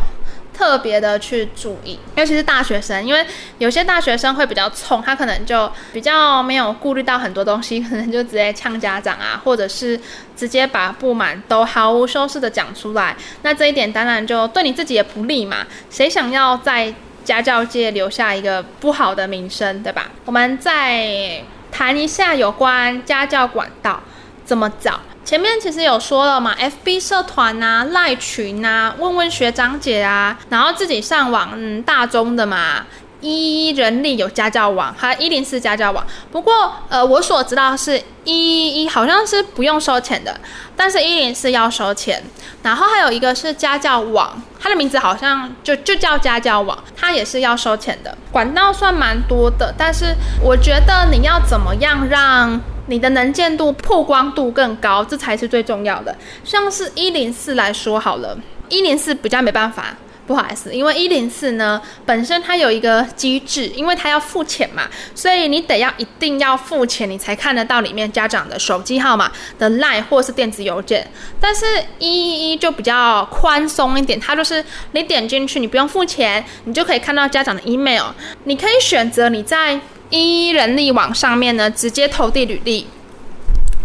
[0.59, 3.25] 特别的去注意，尤其是大学生，因为
[3.59, 9.97] 有些大学生会比较冲，他可能就比较没有顾虑到很多东西，可能就直接呛家长啊，或者是
[10.35, 13.15] 直接把不满都毫无修饰的讲出来。
[13.41, 15.65] 那这一点当然就对你自己也不利嘛。
[15.89, 16.93] 谁想要在
[17.23, 20.11] 家教界留下一个不好的名声，对吧？
[20.25, 21.41] 我们再
[21.71, 24.03] 谈一下有关家教管道
[24.43, 24.99] 怎么找。
[25.25, 32.83] 前面其实有说了嘛，FB 社团啊、赖群啊、问问学长姐啊，然后自己上网，嗯，大中的嘛，
[33.21, 36.03] 一一人力有家教网，还有一零四家教网。
[36.31, 40.39] 不过，呃，我所知道是一一一好像是不用收钱的，
[40.75, 42.23] 但是一零四要收钱。
[42.63, 48.17] 然后还有一个是家教网，它的名字好像就就叫家教网，它也是要收钱的。
[48.31, 56.15] 管道算蛮多的，但是我觉得你要怎么样让你的能见度、曝光度更高，这才是最重要的。
[56.43, 58.37] 像是一零四来说好了，
[58.67, 71.07] 一零四比较没办法，不好意思，因为一零四呢本身它有一个机制，因为它要付钱嘛，所以你得要一定要付钱，你才看得到里面家长的手机号码的 LINE 或是电子邮件。
[71.39, 71.65] 但是
[71.99, 78.07] 一一一就比较宽松一点，它就是你点进去，你不用付钱，你就可以看到家长的 email，
[78.45, 79.79] 你可以选择你在。
[80.09, 82.87] 一一人力网上面呢，直接投递履历，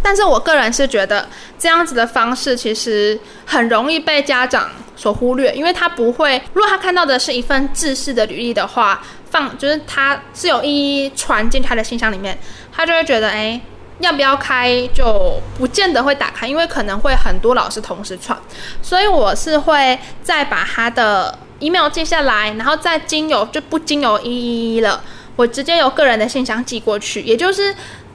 [0.02, 12.38] 但是我个人是觉得这样子的方式其实很容易被家长所忽略，因为他不会，如果他看到的是一份制式的履历的话，放就是他是有一一传进他的信箱里面，
[12.72, 13.60] 他就会觉得，哎，
[13.98, 18.38] 要不要开就不见得会打开，因为可能会很多老师同时传，
[18.80, 25.02] 所以我是会再把他的 email 记下来，然后再经由就不经由一一一了，
[25.36, 27.74] 我直接由个人的信箱寄过去，也就是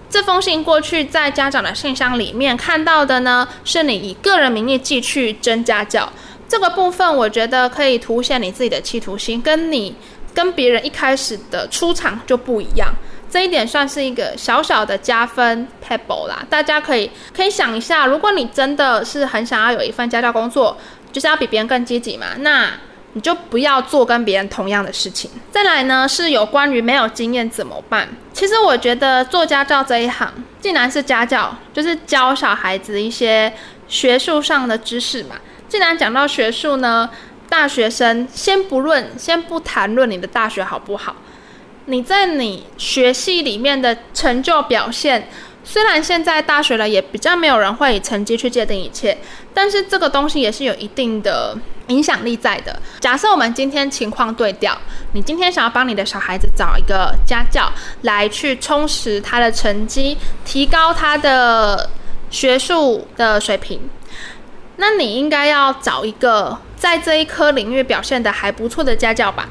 [0.09, 6.11] 这封信过去在家长的信箱里面看到的呢，是你以个人名义寄去征家教，
[6.47, 9.95] 这个部分我觉得可以凸显你自己的企图心，跟你
[10.33, 12.93] 跟别人一开始的出场就不一样。
[13.31, 20.75] 这一点算是一个小小的加分 pebble 啦，大家可以可以想一下，如果你真的是很想要有一份家教工作，
[21.11, 22.71] 就是要比别人更积极嘛，那
[23.13, 25.29] 你就不要做跟别人同样的事情。
[25.51, 28.07] 再来呢，是有关于没有经验怎么办？
[28.33, 30.31] 其实我觉得做家教这一行，
[30.61, 33.51] 既然是家教，就是教小孩子一些
[33.87, 35.35] 学术上的知识嘛。
[35.67, 37.09] 既然讲到学术呢，
[37.49, 41.15] 大学生先不论，先不谈论你的大学好不好。
[41.85, 45.27] 你在你学系里面的成就表现，
[45.71, 49.15] 虽然现在大学了也比较没有人会以成绩去界定一切，
[49.53, 51.55] 但是这个东西也是有一定的
[51.89, 52.81] 影响力在的。
[52.99, 54.75] 假设我们今天情况对调，
[55.13, 61.87] 你今天想要帮你的小孩子找一个家教来去充实他的成绩，提高他的
[62.31, 63.79] 学术的水平，
[64.77, 69.47] 那你应该要找一个在这一科领域表现得还不错的家教吧。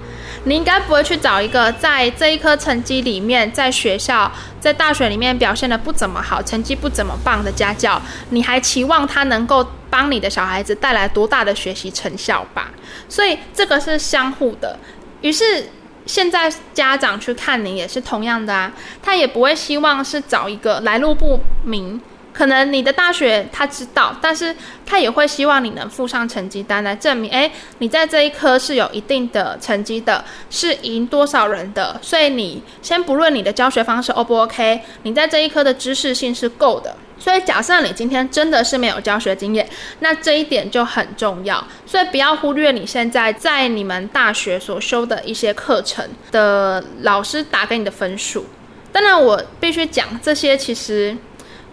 [0.49, 12.71] 你应该不会去找一个在这一科成绩里面，在学校、在大学里面表现得不怎么好、成绩不怎么棒的家教，你还期望他能够帮你的小孩子带来多大的学习成效吧？
[13.11, 14.79] 所以这个是相互的。
[15.21, 15.69] 于是
[16.07, 18.73] 现在家长去看你也是同样的啊，
[19.03, 22.01] 他也不会希望是找一个来路不明。
[22.39, 24.55] 可能你的大学他知道，但是
[24.87, 31.99] 他也会希望你能附上成绩单来证明，诶，你在这一科是有一定的成绩的，是赢多少人的。
[32.01, 36.95] 所以你先不论你的教学方式 O 不 OK，你在这一科的知识性是够的。
[37.19, 39.69] 所以假设你今天真的是没有教学经验，
[39.99, 41.67] 那这一点就很重要。
[41.85, 48.47] 所以不要忽略你现在在你们大学所修的一些课程的老师打给你的分数。
[48.93, 51.17] 当然，我必须讲这些其实。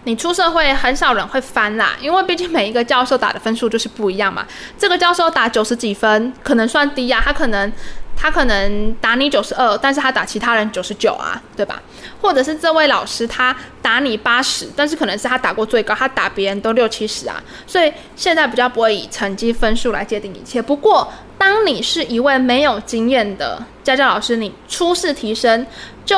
[0.06, 4.46] 你出社会很少人会翻啦，因为毕竟每一个教授打的分数就是不一样嘛。
[4.78, 7.72] 这个教授打九十几分，可能算低呀，他可能
[8.16, 11.82] 他可能打你九十二，但是他打其他人九十九啊，对吧？
[12.20, 17.42] 或者是这位老师他打你八十，但是可能是他打过最高，他打别人都六七十啊。
[17.66, 20.62] 所以现在比较不会以成绩分数来界定一切。
[20.62, 25.66] 不过，当你是一位没有经验的家教老师，你初试提升，
[26.04, 26.16] 就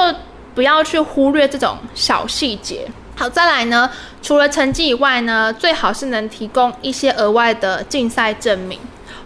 [0.54, 2.86] 不要去忽略这种小细节。
[3.18, 3.90] 好，再来呢，
[4.22, 8.78] 除了成绩以外呢，最好是能提供一些额外的竞赛证明，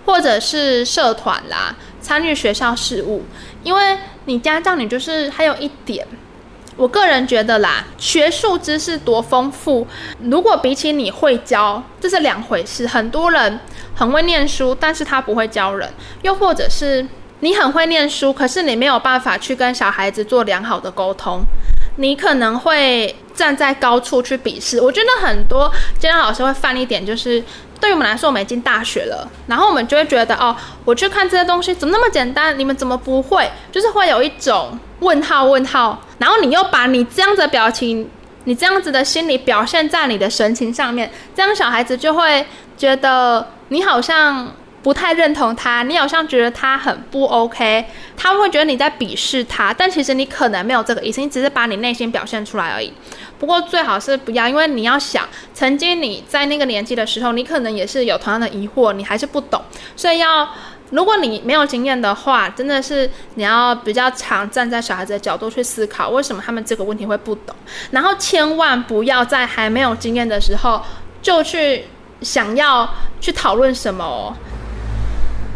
[0.07, 3.23] 或者是社团啦，参与学校事务。
[3.63, 6.07] 因为你家教，你就是还有一点，
[6.75, 9.87] 我个人觉得啦，学术知识多丰富，
[10.23, 12.87] 如果比起你会教，这是两回事。
[12.87, 13.61] 很多人
[13.95, 15.87] 很会念书，但是他不会教人，
[16.23, 17.07] 又或者是
[17.41, 21.43] 你很会念书，可是你没有办法去跟小孩子做良好的沟通。
[21.97, 27.43] 你可能会站在高处去鄙视，我觉得很多家长老师会犯一点，就是
[27.81, 33.51] 对于我们来说，我们已经大学了，然后我们就会觉得，哦，我去看这些东西怎么那么简单，你们怎么不会？
[33.71, 38.09] 就是会有一种问号问号，然后你又把你这样子的表情，
[38.45, 44.53] 你这样子的心理表现在你的神情上面，这样小孩子就会觉得你好像。
[44.83, 47.85] 不太认同他，你好像觉得他很不 OK，
[48.17, 52.93] 他会觉得你在鄙视他，但其实你可能没有这个意思，你只是把你内心表现出来而已。
[53.39, 59.61] 不过最好是不要，因为你要想，曾经你在那个年纪的时候，你可能也是有同样的疑惑，你还是不懂，
[59.97, 60.49] 所以要，
[60.91, 67.55] 如果你没有经验的话，真的是你要比较常站在小孩子的角度去思考，为什么他们这个问题会不懂，
[67.93, 70.83] 然后千万不要在还没有经验的时候
[71.21, 71.85] 就去
[72.21, 72.89] 想要
[73.21, 74.37] 去讨论什么。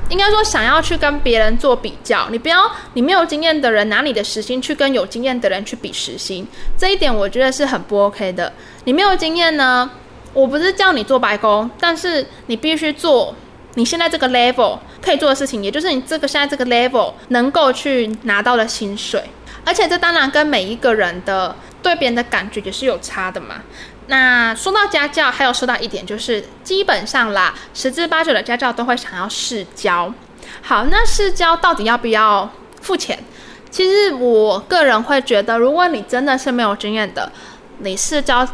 [0.08, 6.46] 应该说，想要去跟别人做比较，你不要你没有经验的人拿你的时薪去跟有经验的人去比时薪，
[6.78, 8.52] 这一点我觉得是很不 OK 的。
[8.84, 9.90] 你没有经验呢，
[10.32, 13.34] 我不是叫你做白工，但是你必须做
[13.74, 19.24] 你现在这个 level 可以做的事情，也就是你这个现在这个 level 能够去拿到的薪水。
[19.64, 23.56] 而且这当然跟每一个人的对别人的感觉也是有差的嘛。
[24.08, 30.12] 那说到家教，还有说到一点，就是基本上啦，十之八九的家教都会想要试教。
[30.62, 32.48] 好，那试教到底要不要
[32.80, 33.18] 付钱？
[33.70, 37.30] 其实我个人会觉得，如果你真的是没有经验的，
[37.78, 38.46] 你试教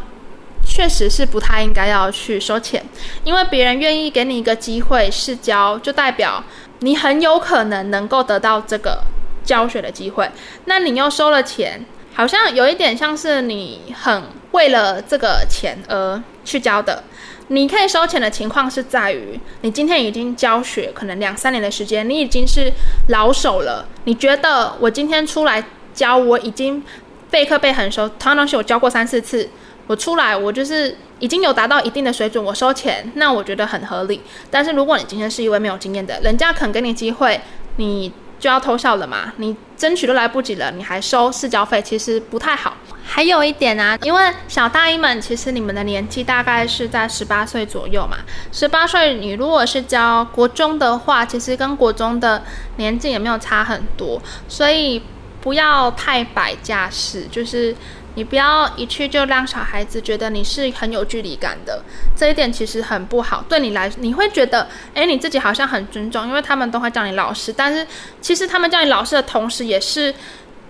[0.67, 2.83] 确实是不太应该要去收钱，
[3.23, 6.43] 因为别人愿意给你一个机会试教，就代表
[6.79, 9.03] 你很有可能能够得到这个
[9.45, 10.29] 教学的机会。
[10.65, 11.85] 那你又收了钱，
[12.15, 14.23] 好像有一点像是你很。
[14.53, 17.03] 为了这个钱而去教的。
[17.49, 22.71] 你可以收钱的情况是在于，你今天已经教学可能两三年的时间，你已经是
[23.09, 23.87] 老手了。
[24.05, 26.85] 你觉得我今天出来教，我已经
[27.31, 29.49] 备课备很熟，同样东西我教过三四次，
[29.87, 34.21] 我出来我就是已经有达到一定的水准，我收钱，那我觉得很合理。
[34.51, 37.41] 但是如果你今天是一位没有经验的，人家肯给你机会，
[37.77, 39.33] 你就要偷笑了嘛？
[39.37, 42.77] 你争取都来不及了，你还收试教费，其实不太好。
[43.05, 48.17] 还有一点啊，因为小大一们，其实你们的年纪大概是在十八岁左右嘛。
[48.51, 52.43] 十八岁，你如果是教国中的话，其实跟国中的
[52.79, 55.01] 年纪也没有差很多，所以
[55.41, 57.73] 不要太摆架势，就是
[58.15, 61.83] 你不要一去就让小孩子觉得你是很有距离感的，
[62.17, 63.45] 这一点其实很不好。
[63.49, 67.87] 对你来，你会觉得，诶，你自己好像很尊重，因为他们都会叫你老师，但是
[68.21, 70.15] 其实他们叫你老师的同时，也是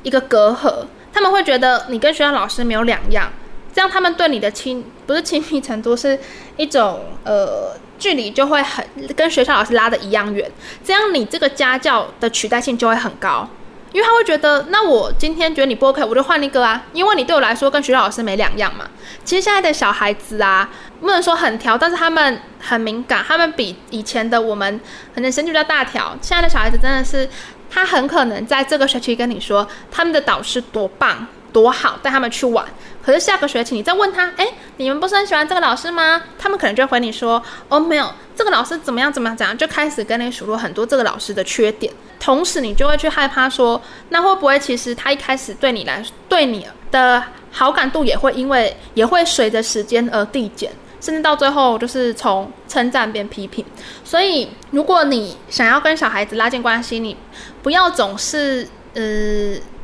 [0.03, 0.87] 一个隔阂。
[1.13, 3.31] 他们会觉得你跟学校老师没有两样，
[3.75, 6.19] 这样他们对你的亲不是亲密程度，是
[6.57, 8.83] 一种呃距离就会很
[9.15, 10.51] 跟学校老师拉得一样远，
[10.83, 13.47] 这样你这个家教的取代性就会很高，
[13.93, 18.87] 因为他会觉得那我今天觉得你不 OK，我就换一个啊，因为你对我来说跟徐老师没两样嘛。
[19.25, 20.69] 其实现在的小孩子啊，
[21.01, 24.81] 不能说很挑，但是他们很敏感，他们比以前的我们
[25.15, 27.29] 可能神经比较大条，现在的小孩子真的是。
[27.75, 32.63] 他很可能在这个学期跟你说他们的导师多棒多好，带他们去玩。
[33.05, 34.47] 可是下个学期你再问他，哎，
[34.77, 36.23] 你们不是很喜欢这个老师吗？
[36.39, 41.93] 他们可能就回你说，哦，没有，这个老师怎么样怎么样怎样，就开始跟你数落很多这个老师的缺点。
[42.21, 43.81] 同时你就会去害怕说，
[44.11, 50.71] 那会不会其实他一开始对你来对你的好感度也会因为也会随着时间而递减？
[51.01, 53.65] 甚至到最后就是从称赞变批评，
[54.05, 57.17] 所以如果你想要跟小孩子拉近关系，你
[57.61, 59.03] 不要总是呃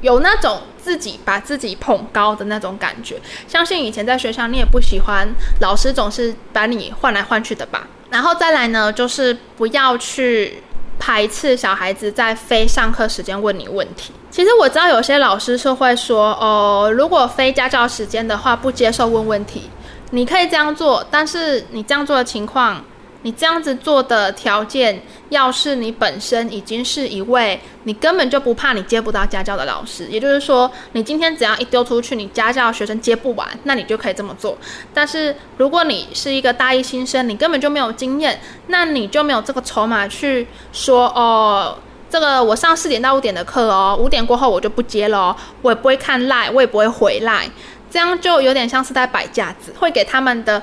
[0.00, 3.20] 有那种自己把自己捧高的那种感觉。
[3.46, 5.28] 相信以前在学校你也不喜欢
[5.60, 7.86] 老师总是把你换来换去的吧。
[8.10, 10.62] 然后再来呢，就是不要去
[10.98, 14.12] 排斥小孩子在非上课时间问你问题。
[14.30, 19.70] 其实我知道有些老师是会说哦，如果非家教时间的话，不接受问问题。
[20.10, 22.82] 你可以这样做，但是你这样做的情况，
[23.22, 34.56] 你这样子做的条件，要是你本身已经是一位你根本就不怕你接不到家教的老师，也就是说，你今天只要一丢出去，你家教学生接不完，那你就可以这么做。
[34.94, 41.76] 但是如果你是一个大一新生，你根本就没有经验，那你就没有这个筹码去说哦，
[42.08, 47.50] 这个我上四点到五点的课哦，五点过后我就不接了哦，我也不会看赖，我也不会回赖。
[47.90, 50.62] 这样就有点像是在摆架子，会给他们的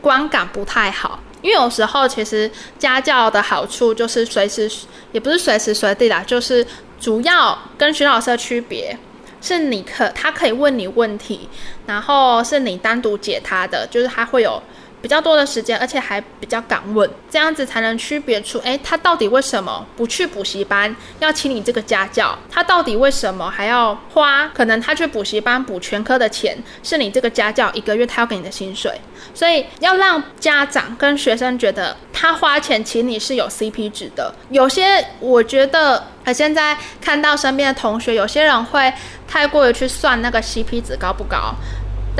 [0.00, 1.20] 观感不太好。
[1.42, 4.70] 因为有时候其实家教的好处就是随时，
[5.12, 6.66] 也不是随时随地啦，就是
[7.00, 8.96] 主要跟徐老师的区别
[9.40, 11.48] 是你可他可以问你问题，
[11.86, 14.62] 然后是你单独解他的，就是他会有。
[15.02, 22.36] 比较多的时间，而且还比较敢问，这样子才能区别出，诶，他到底为什么不去补习班，要请你这个家教？
[22.50, 24.48] 他到底为什么还要花？
[24.48, 29.00] 可能他去补习班补全科的钱，是你这个家教一个月他要给你的薪水。
[29.34, 34.34] 所以要让家长跟学生觉得他花钱请你是有 CP 值的。
[34.48, 38.92] 有些我觉得，我现在看到身边的同学，有些人会
[39.28, 41.54] 太过于去算那个 CP 值高不高。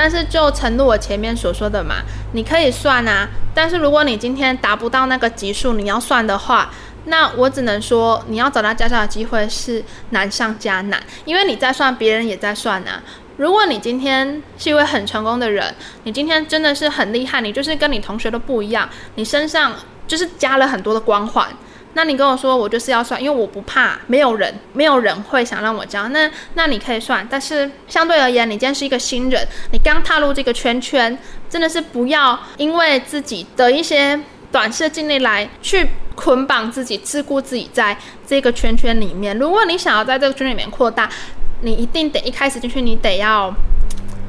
[0.03, 1.97] 但是就诚如我前面所说的嘛，
[2.33, 6.71] 你可以算啊，但是如果你今天达不到那个级数，你要算的话，
[7.05, 13.03] 那我只能说你要找到家教的机会是难上加难，因为你在算，别人也在算啊。
[13.37, 15.75] 如果你今天是一位很成功的人，
[16.05, 19.75] 你今天真的是很厉害，你就是跟你同学都不一样，你身上
[20.07, 21.47] 就是加了很多的光环。
[21.95, 26.09] 那你跟我说，我就是要算，因为我不怕，没有人，没有人会想让我教。
[26.11, 31.19] 那那你可以算，但是相对而言，你今天是一个新人，你刚踏入这个圈圈，
[31.49, 34.19] 真的是不要因为自己的一些
[34.53, 39.37] 短视的经历来去捆绑自己，桎梏自己在这个圈圈里面。
[39.37, 41.11] 如果你想要在这个圈里面扩大，
[41.63, 43.53] 你一定得一开始进去，你得要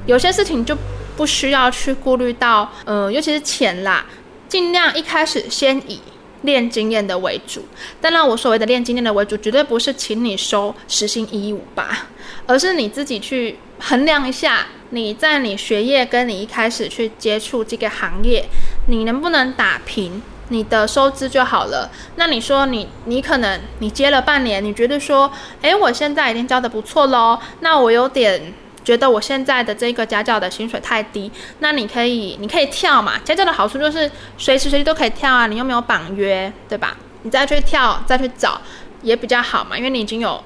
[0.07, 0.75] 有些事情就
[1.15, 4.03] 不需要去顾虑到，呃，尤其是钱啦，
[4.49, 6.01] 尽量一开始先以。
[6.43, 7.63] 练经验的为主，
[7.99, 12.07] 当然我所谓的练经验的为主，绝对不是请你收时薪一一五八，
[12.47, 18.45] 而是你自己去衡量一下，你在你学业跟你一开始去接触这个行业，
[18.87, 21.89] 你能不能打平你的收支就好了。
[22.15, 25.31] 那你说你你可能你接了半年，你觉得说，
[25.61, 28.53] 诶，我现在已经教得不错喽，那我有点。
[28.83, 33.17] 觉得我现在的这个家教的薪水太低，那你可以，你可以跳嘛。
[33.23, 36.97] 家教的好处就是随时随地都可以跳啊，你又没有绑约，对吧？
[37.23, 38.59] 你再去跳，再去找
[39.01, 40.43] 也比较好嘛，因为你已经有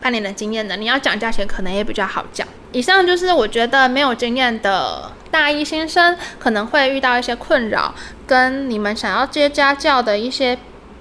[0.00, 2.46] 半年的经验了，你要讲价钱可能也比较好讲。
[2.72, 7.94] 以上就是我觉得没有经验的大一新生可能会遇到一些困扰，
[8.26, 10.58] 跟你们想要接家教的一些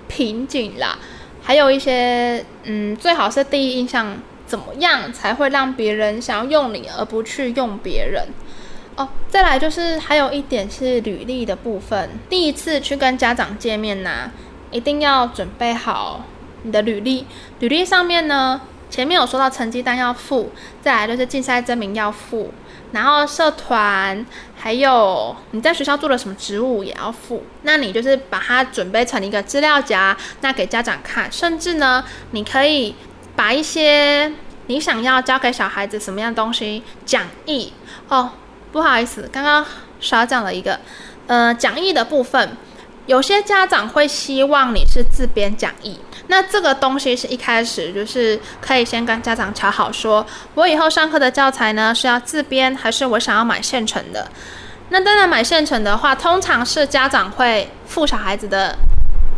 [0.08, 0.98] 瓶颈啦，
[1.44, 4.18] 还有一些嗯，最好是第一印象
[4.48, 8.24] 怎么样才会让别人想要用你，而不去用别人。
[8.96, 14.32] 哦，再来就是还有一点是履历的部分，第一次去跟家长见面呐、
[14.72, 16.26] 一定要准备好
[16.64, 17.28] 你的履历。
[17.60, 22.52] 履历上面呢，前面有说到成绩单要附，再来就是竞赛证明要附，
[22.92, 24.26] 然后社团
[24.56, 27.44] 还有你在学校做了什么职务也要附。
[27.62, 32.96] 那你就是把它准备成一个资料夹，那给家长看，甚至呢，你可以
[33.38, 34.34] 把一些
[34.66, 37.72] 你想要教给小孩子什么样的东西讲义
[38.10, 38.32] 哦。
[38.72, 39.66] 不好意思，刚刚
[40.02, 40.78] 少讲了一个，
[41.28, 42.58] 呃，讲义的部分，
[43.06, 50.26] 有些家长会希望你是自编讲义，那这个东西是一开始就是可以先跟家长乔好，说
[50.56, 54.30] 我以后上课的教材呢是要自编，还是我想要买现成的？
[54.90, 58.78] 那当然买现成的话，通常是家长会付小孩子的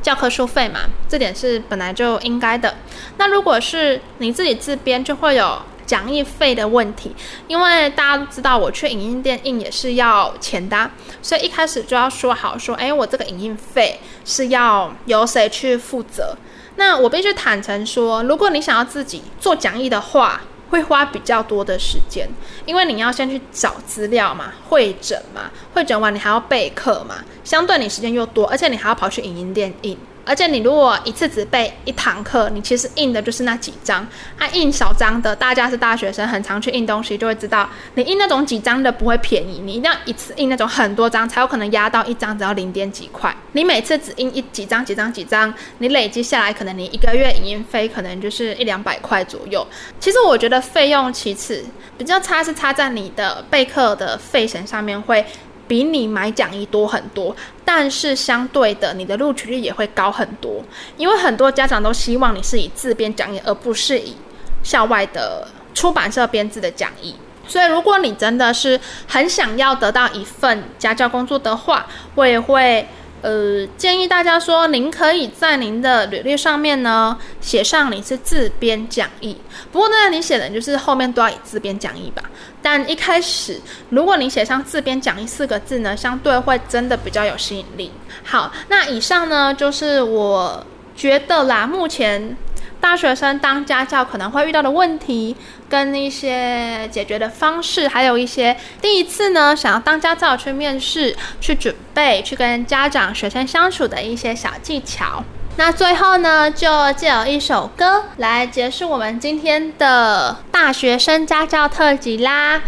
[0.02, 2.76] 教科书费嘛，这点是本来就应该的。
[3.18, 5.62] 那如果是你自己自编，就会有。
[5.90, 7.16] 讲义费的问题，
[7.48, 16.38] 因为大家都知道，我去影印店印也是要钱的，所以一开始就要说好，说，哎，我这个影印费是要由谁去负责？
[16.76, 20.40] 那我必须坦诚说，如果你想要自己做讲义的话，
[20.70, 22.28] 会花比较多的时间，
[22.66, 29.98] 因为你要先去找资料嘛，会诊嘛，会诊完你还要备课嘛，相对你时间又多，而且你还要跑去影音店影。
[30.26, 34.06] 而且你如果一次只备一堂课，你其实印的就是那几张。
[34.38, 43.36] 啊，印小张的，大家是大学生，很常去印东西，就会知道，你印那种几张的不会便宜，你一定要一次印那种很多张，才有可能压到一张只要零点几块。
[43.54, 49.66] 你每次只印一几张几张几张，你累积下来，可能你一个月影印费可能就是一两百块左右。
[50.00, 51.66] 其实我觉得费用其次，
[51.98, 55.26] 比较差是差在你的备课的费神上面会。
[55.70, 60.62] 比你买讲义多很多，但是相对的，你的录取率也会高很多。
[60.98, 64.16] 因为很多家长都希望你是以自编讲义，而不是以
[64.64, 67.16] 校外的出版社编制的讲义。
[67.48, 72.88] 所以，如果你真的是很想要得到一份家教工作的话，我也会。
[73.22, 79.38] 呃，建议大家说，您可以在您的履历上面呢写上你是自编讲义。
[79.72, 82.24] 不过呢，你写的就是后面都要以自编讲义吧。
[82.62, 83.60] 但一开始，
[83.90, 87.92] 如果你写上自编讲义四个字呢，相对会真的比较有吸引力。
[88.24, 90.66] 好，那以上呢就是我
[90.96, 92.36] 觉得啦，目前。
[92.82, 95.36] 大学生当家教可能会遇到的问题，
[95.68, 105.24] 跟一些解决的方式，还有一些第一次呢想要当家教去面试、去准备、去跟家长、学生相处的一些小技巧。
[105.60, 112.62] 那最后呢，就借由一首歌来结束我们今天的大学生家教特辑啦。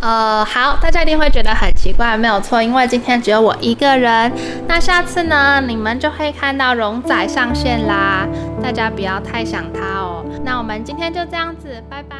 [0.00, 4.30] 呃，好，大家一定会觉得很奇怪，没有错，因为今天只有我一个人。
[4.68, 8.28] 那下次呢，你们就会看到荣仔上线啦，
[8.62, 10.24] 大家不要太想他哦。
[10.44, 12.16] 那我们今天就这样子，拜拜。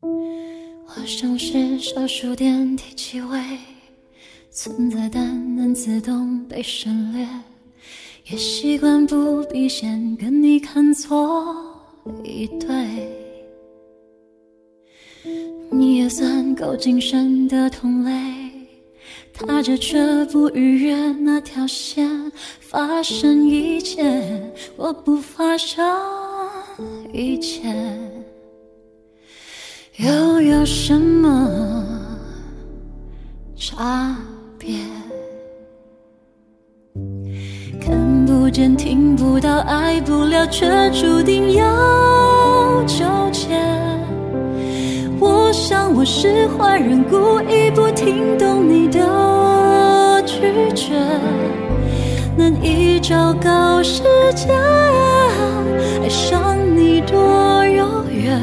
[0.00, 3.40] 我像是小数点提起位，
[4.56, 7.26] 存在但能自动被省略，
[8.30, 11.56] 也习惯不必先跟你看错
[12.22, 13.10] 一对。
[15.72, 18.12] 你也算够谨慎的同类，
[19.32, 22.08] 踏着却不逾越那条线，
[22.60, 24.40] 发生一切，
[24.76, 25.84] 我不发生
[27.12, 27.74] 一切，
[29.96, 31.92] 又有什么
[33.56, 34.16] 差
[34.64, 34.74] 别？
[37.80, 43.48] 看不见，听不到，爱不了，却注定要纠结。
[45.20, 50.94] 我想我是坏人，故意不听懂你的拒绝，
[52.36, 54.02] 难以昭告世
[54.34, 54.52] 界，
[56.02, 58.40] 爱上你多遥远，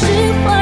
[0.00, 0.06] 释
[0.42, 0.59] 怀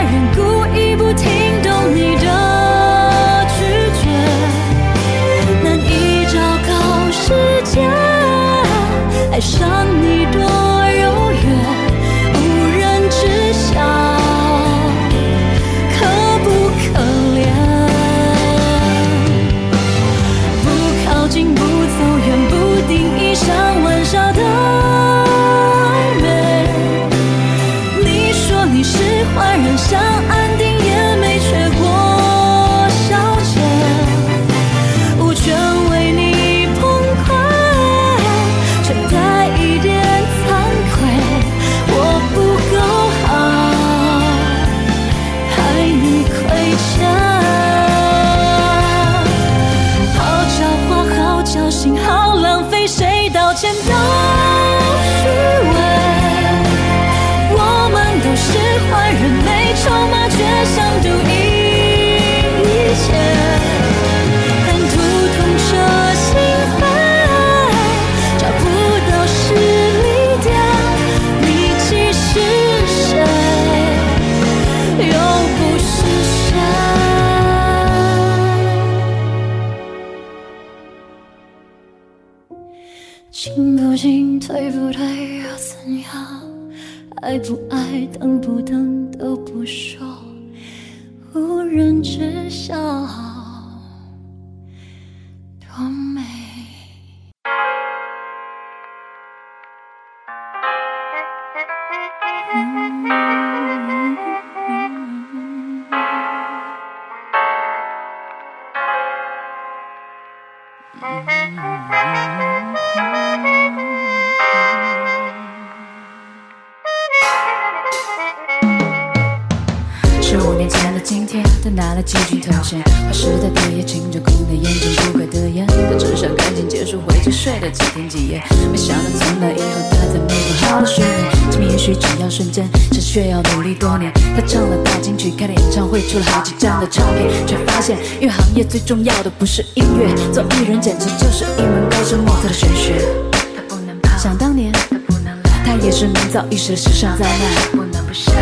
[136.18, 143.04] 了好几张的唱片，却发现音乐行业最重要的不是音乐，做艺人简直就是一门高深莫测的玄学。
[143.32, 147.70] 他不能跑，想当年他不能来，他也是名噪一时的时尚灾难。
[147.72, 148.32] 不能不笑，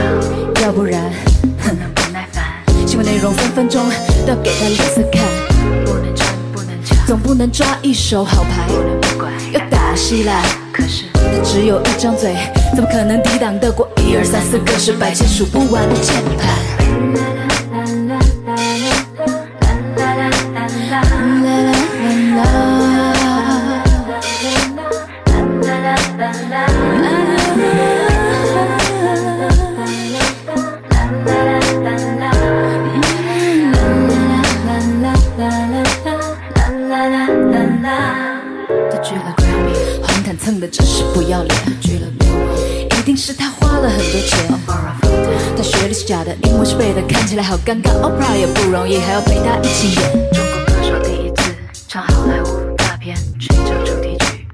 [0.62, 1.12] 要不然。
[2.86, 3.84] 新闻内容分分钟
[4.24, 5.22] 都要给他脸色看，
[5.84, 10.42] 不能撑，不能抢，总不能抓一手好牌，不能不管，又打稀烂。
[10.72, 12.34] 可是他只有一张嘴，
[12.74, 17.35] 怎么可能抵挡得过一二三四个十百千数不完的键盘？
[47.26, 47.90] 看起来好尴尬。
[47.90, 50.12] Opera 也不容易，还要陪他一起演。
[50.32, 51.56] 中国歌手第一次
[51.88, 54.46] 唱好莱坞大片，吹奏主题曲。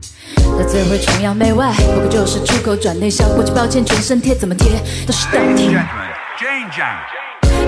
[0.57, 3.29] 他最会崇洋媚外，不过就是出口转内销。
[3.35, 4.71] 过去抱歉，全身贴怎么贴
[5.07, 5.77] 都是道题。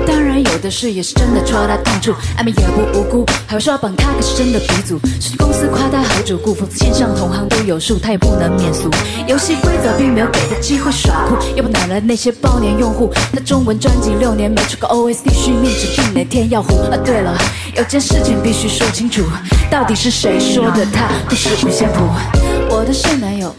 [0.07, 4.99] 当然有的事也是真的戳他痛处，暧昧也不无辜，还会说绑他可是真的鼻祖。
[5.21, 8.91] 是公司夸他好主顾，否则线上同行都有数，他也不能免俗。
[9.27, 13.13] 游戏规则并没有给他机会耍酷，要不哪来那些包年用户？
[13.33, 16.75] 他中文专辑六年没出过 OST 续命，指定哪天要糊。
[16.91, 17.37] 啊对了，
[17.77, 19.23] 有件事情必须说清楚，
[19.71, 22.44] 到底是谁说的他不是五线谱？
[22.71, 23.55] 我的现男友。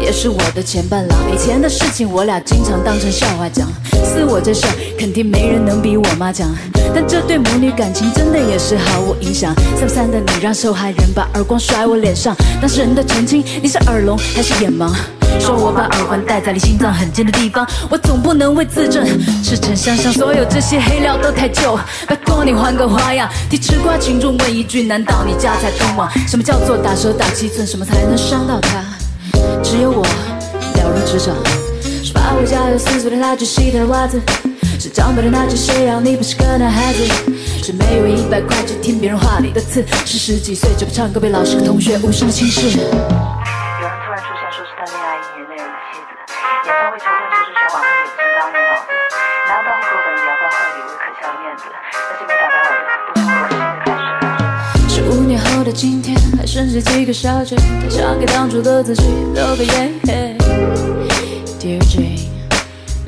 [0.00, 3.66] 也是我的前伴郎，以前的事情我俩经常当成笑话讲。
[4.04, 6.50] 似我这事儿肯定没人能比我妈讲，
[6.94, 9.54] 但这对母女感情真的也是毫无影响。
[9.78, 14.92] 三三的你让受害人把耳光甩我脸上，当事人的澄清，你是耳聋还是眼盲？
[15.40, 19.04] 说我把耳环戴在离心脏很近的地方，我总不能为自证
[19.42, 21.78] 赤诚相向，所有这些黑料都太旧。
[22.06, 26.10] 拜托你换个花样，替吃瓜群众问一句：难道你家财通往？
[26.26, 27.66] 什么叫做打蛇打七寸？
[27.66, 28.84] 什么才能伤到他？
[29.62, 31.34] 只有我了如指掌，
[32.02, 34.20] 是把我家有四岁的他最喜欢的袜子，
[34.78, 37.02] 是长辈的那句谁让你不是个男孩子？
[37.62, 42.78] 是没有一百块只听别人话里的刺，是十几岁就不唱歌被老师和同学无声的轻视。
[54.88, 59.02] 十五年后的今天还剩下几个小节，太想给当初的自己
[59.34, 59.92] 留个言。
[61.58, 62.28] Dear Jane，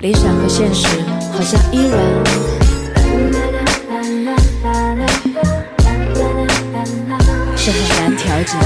[0.01, 0.87] 理想和现实
[1.33, 1.99] 好像依然
[7.57, 8.57] 是很难调节。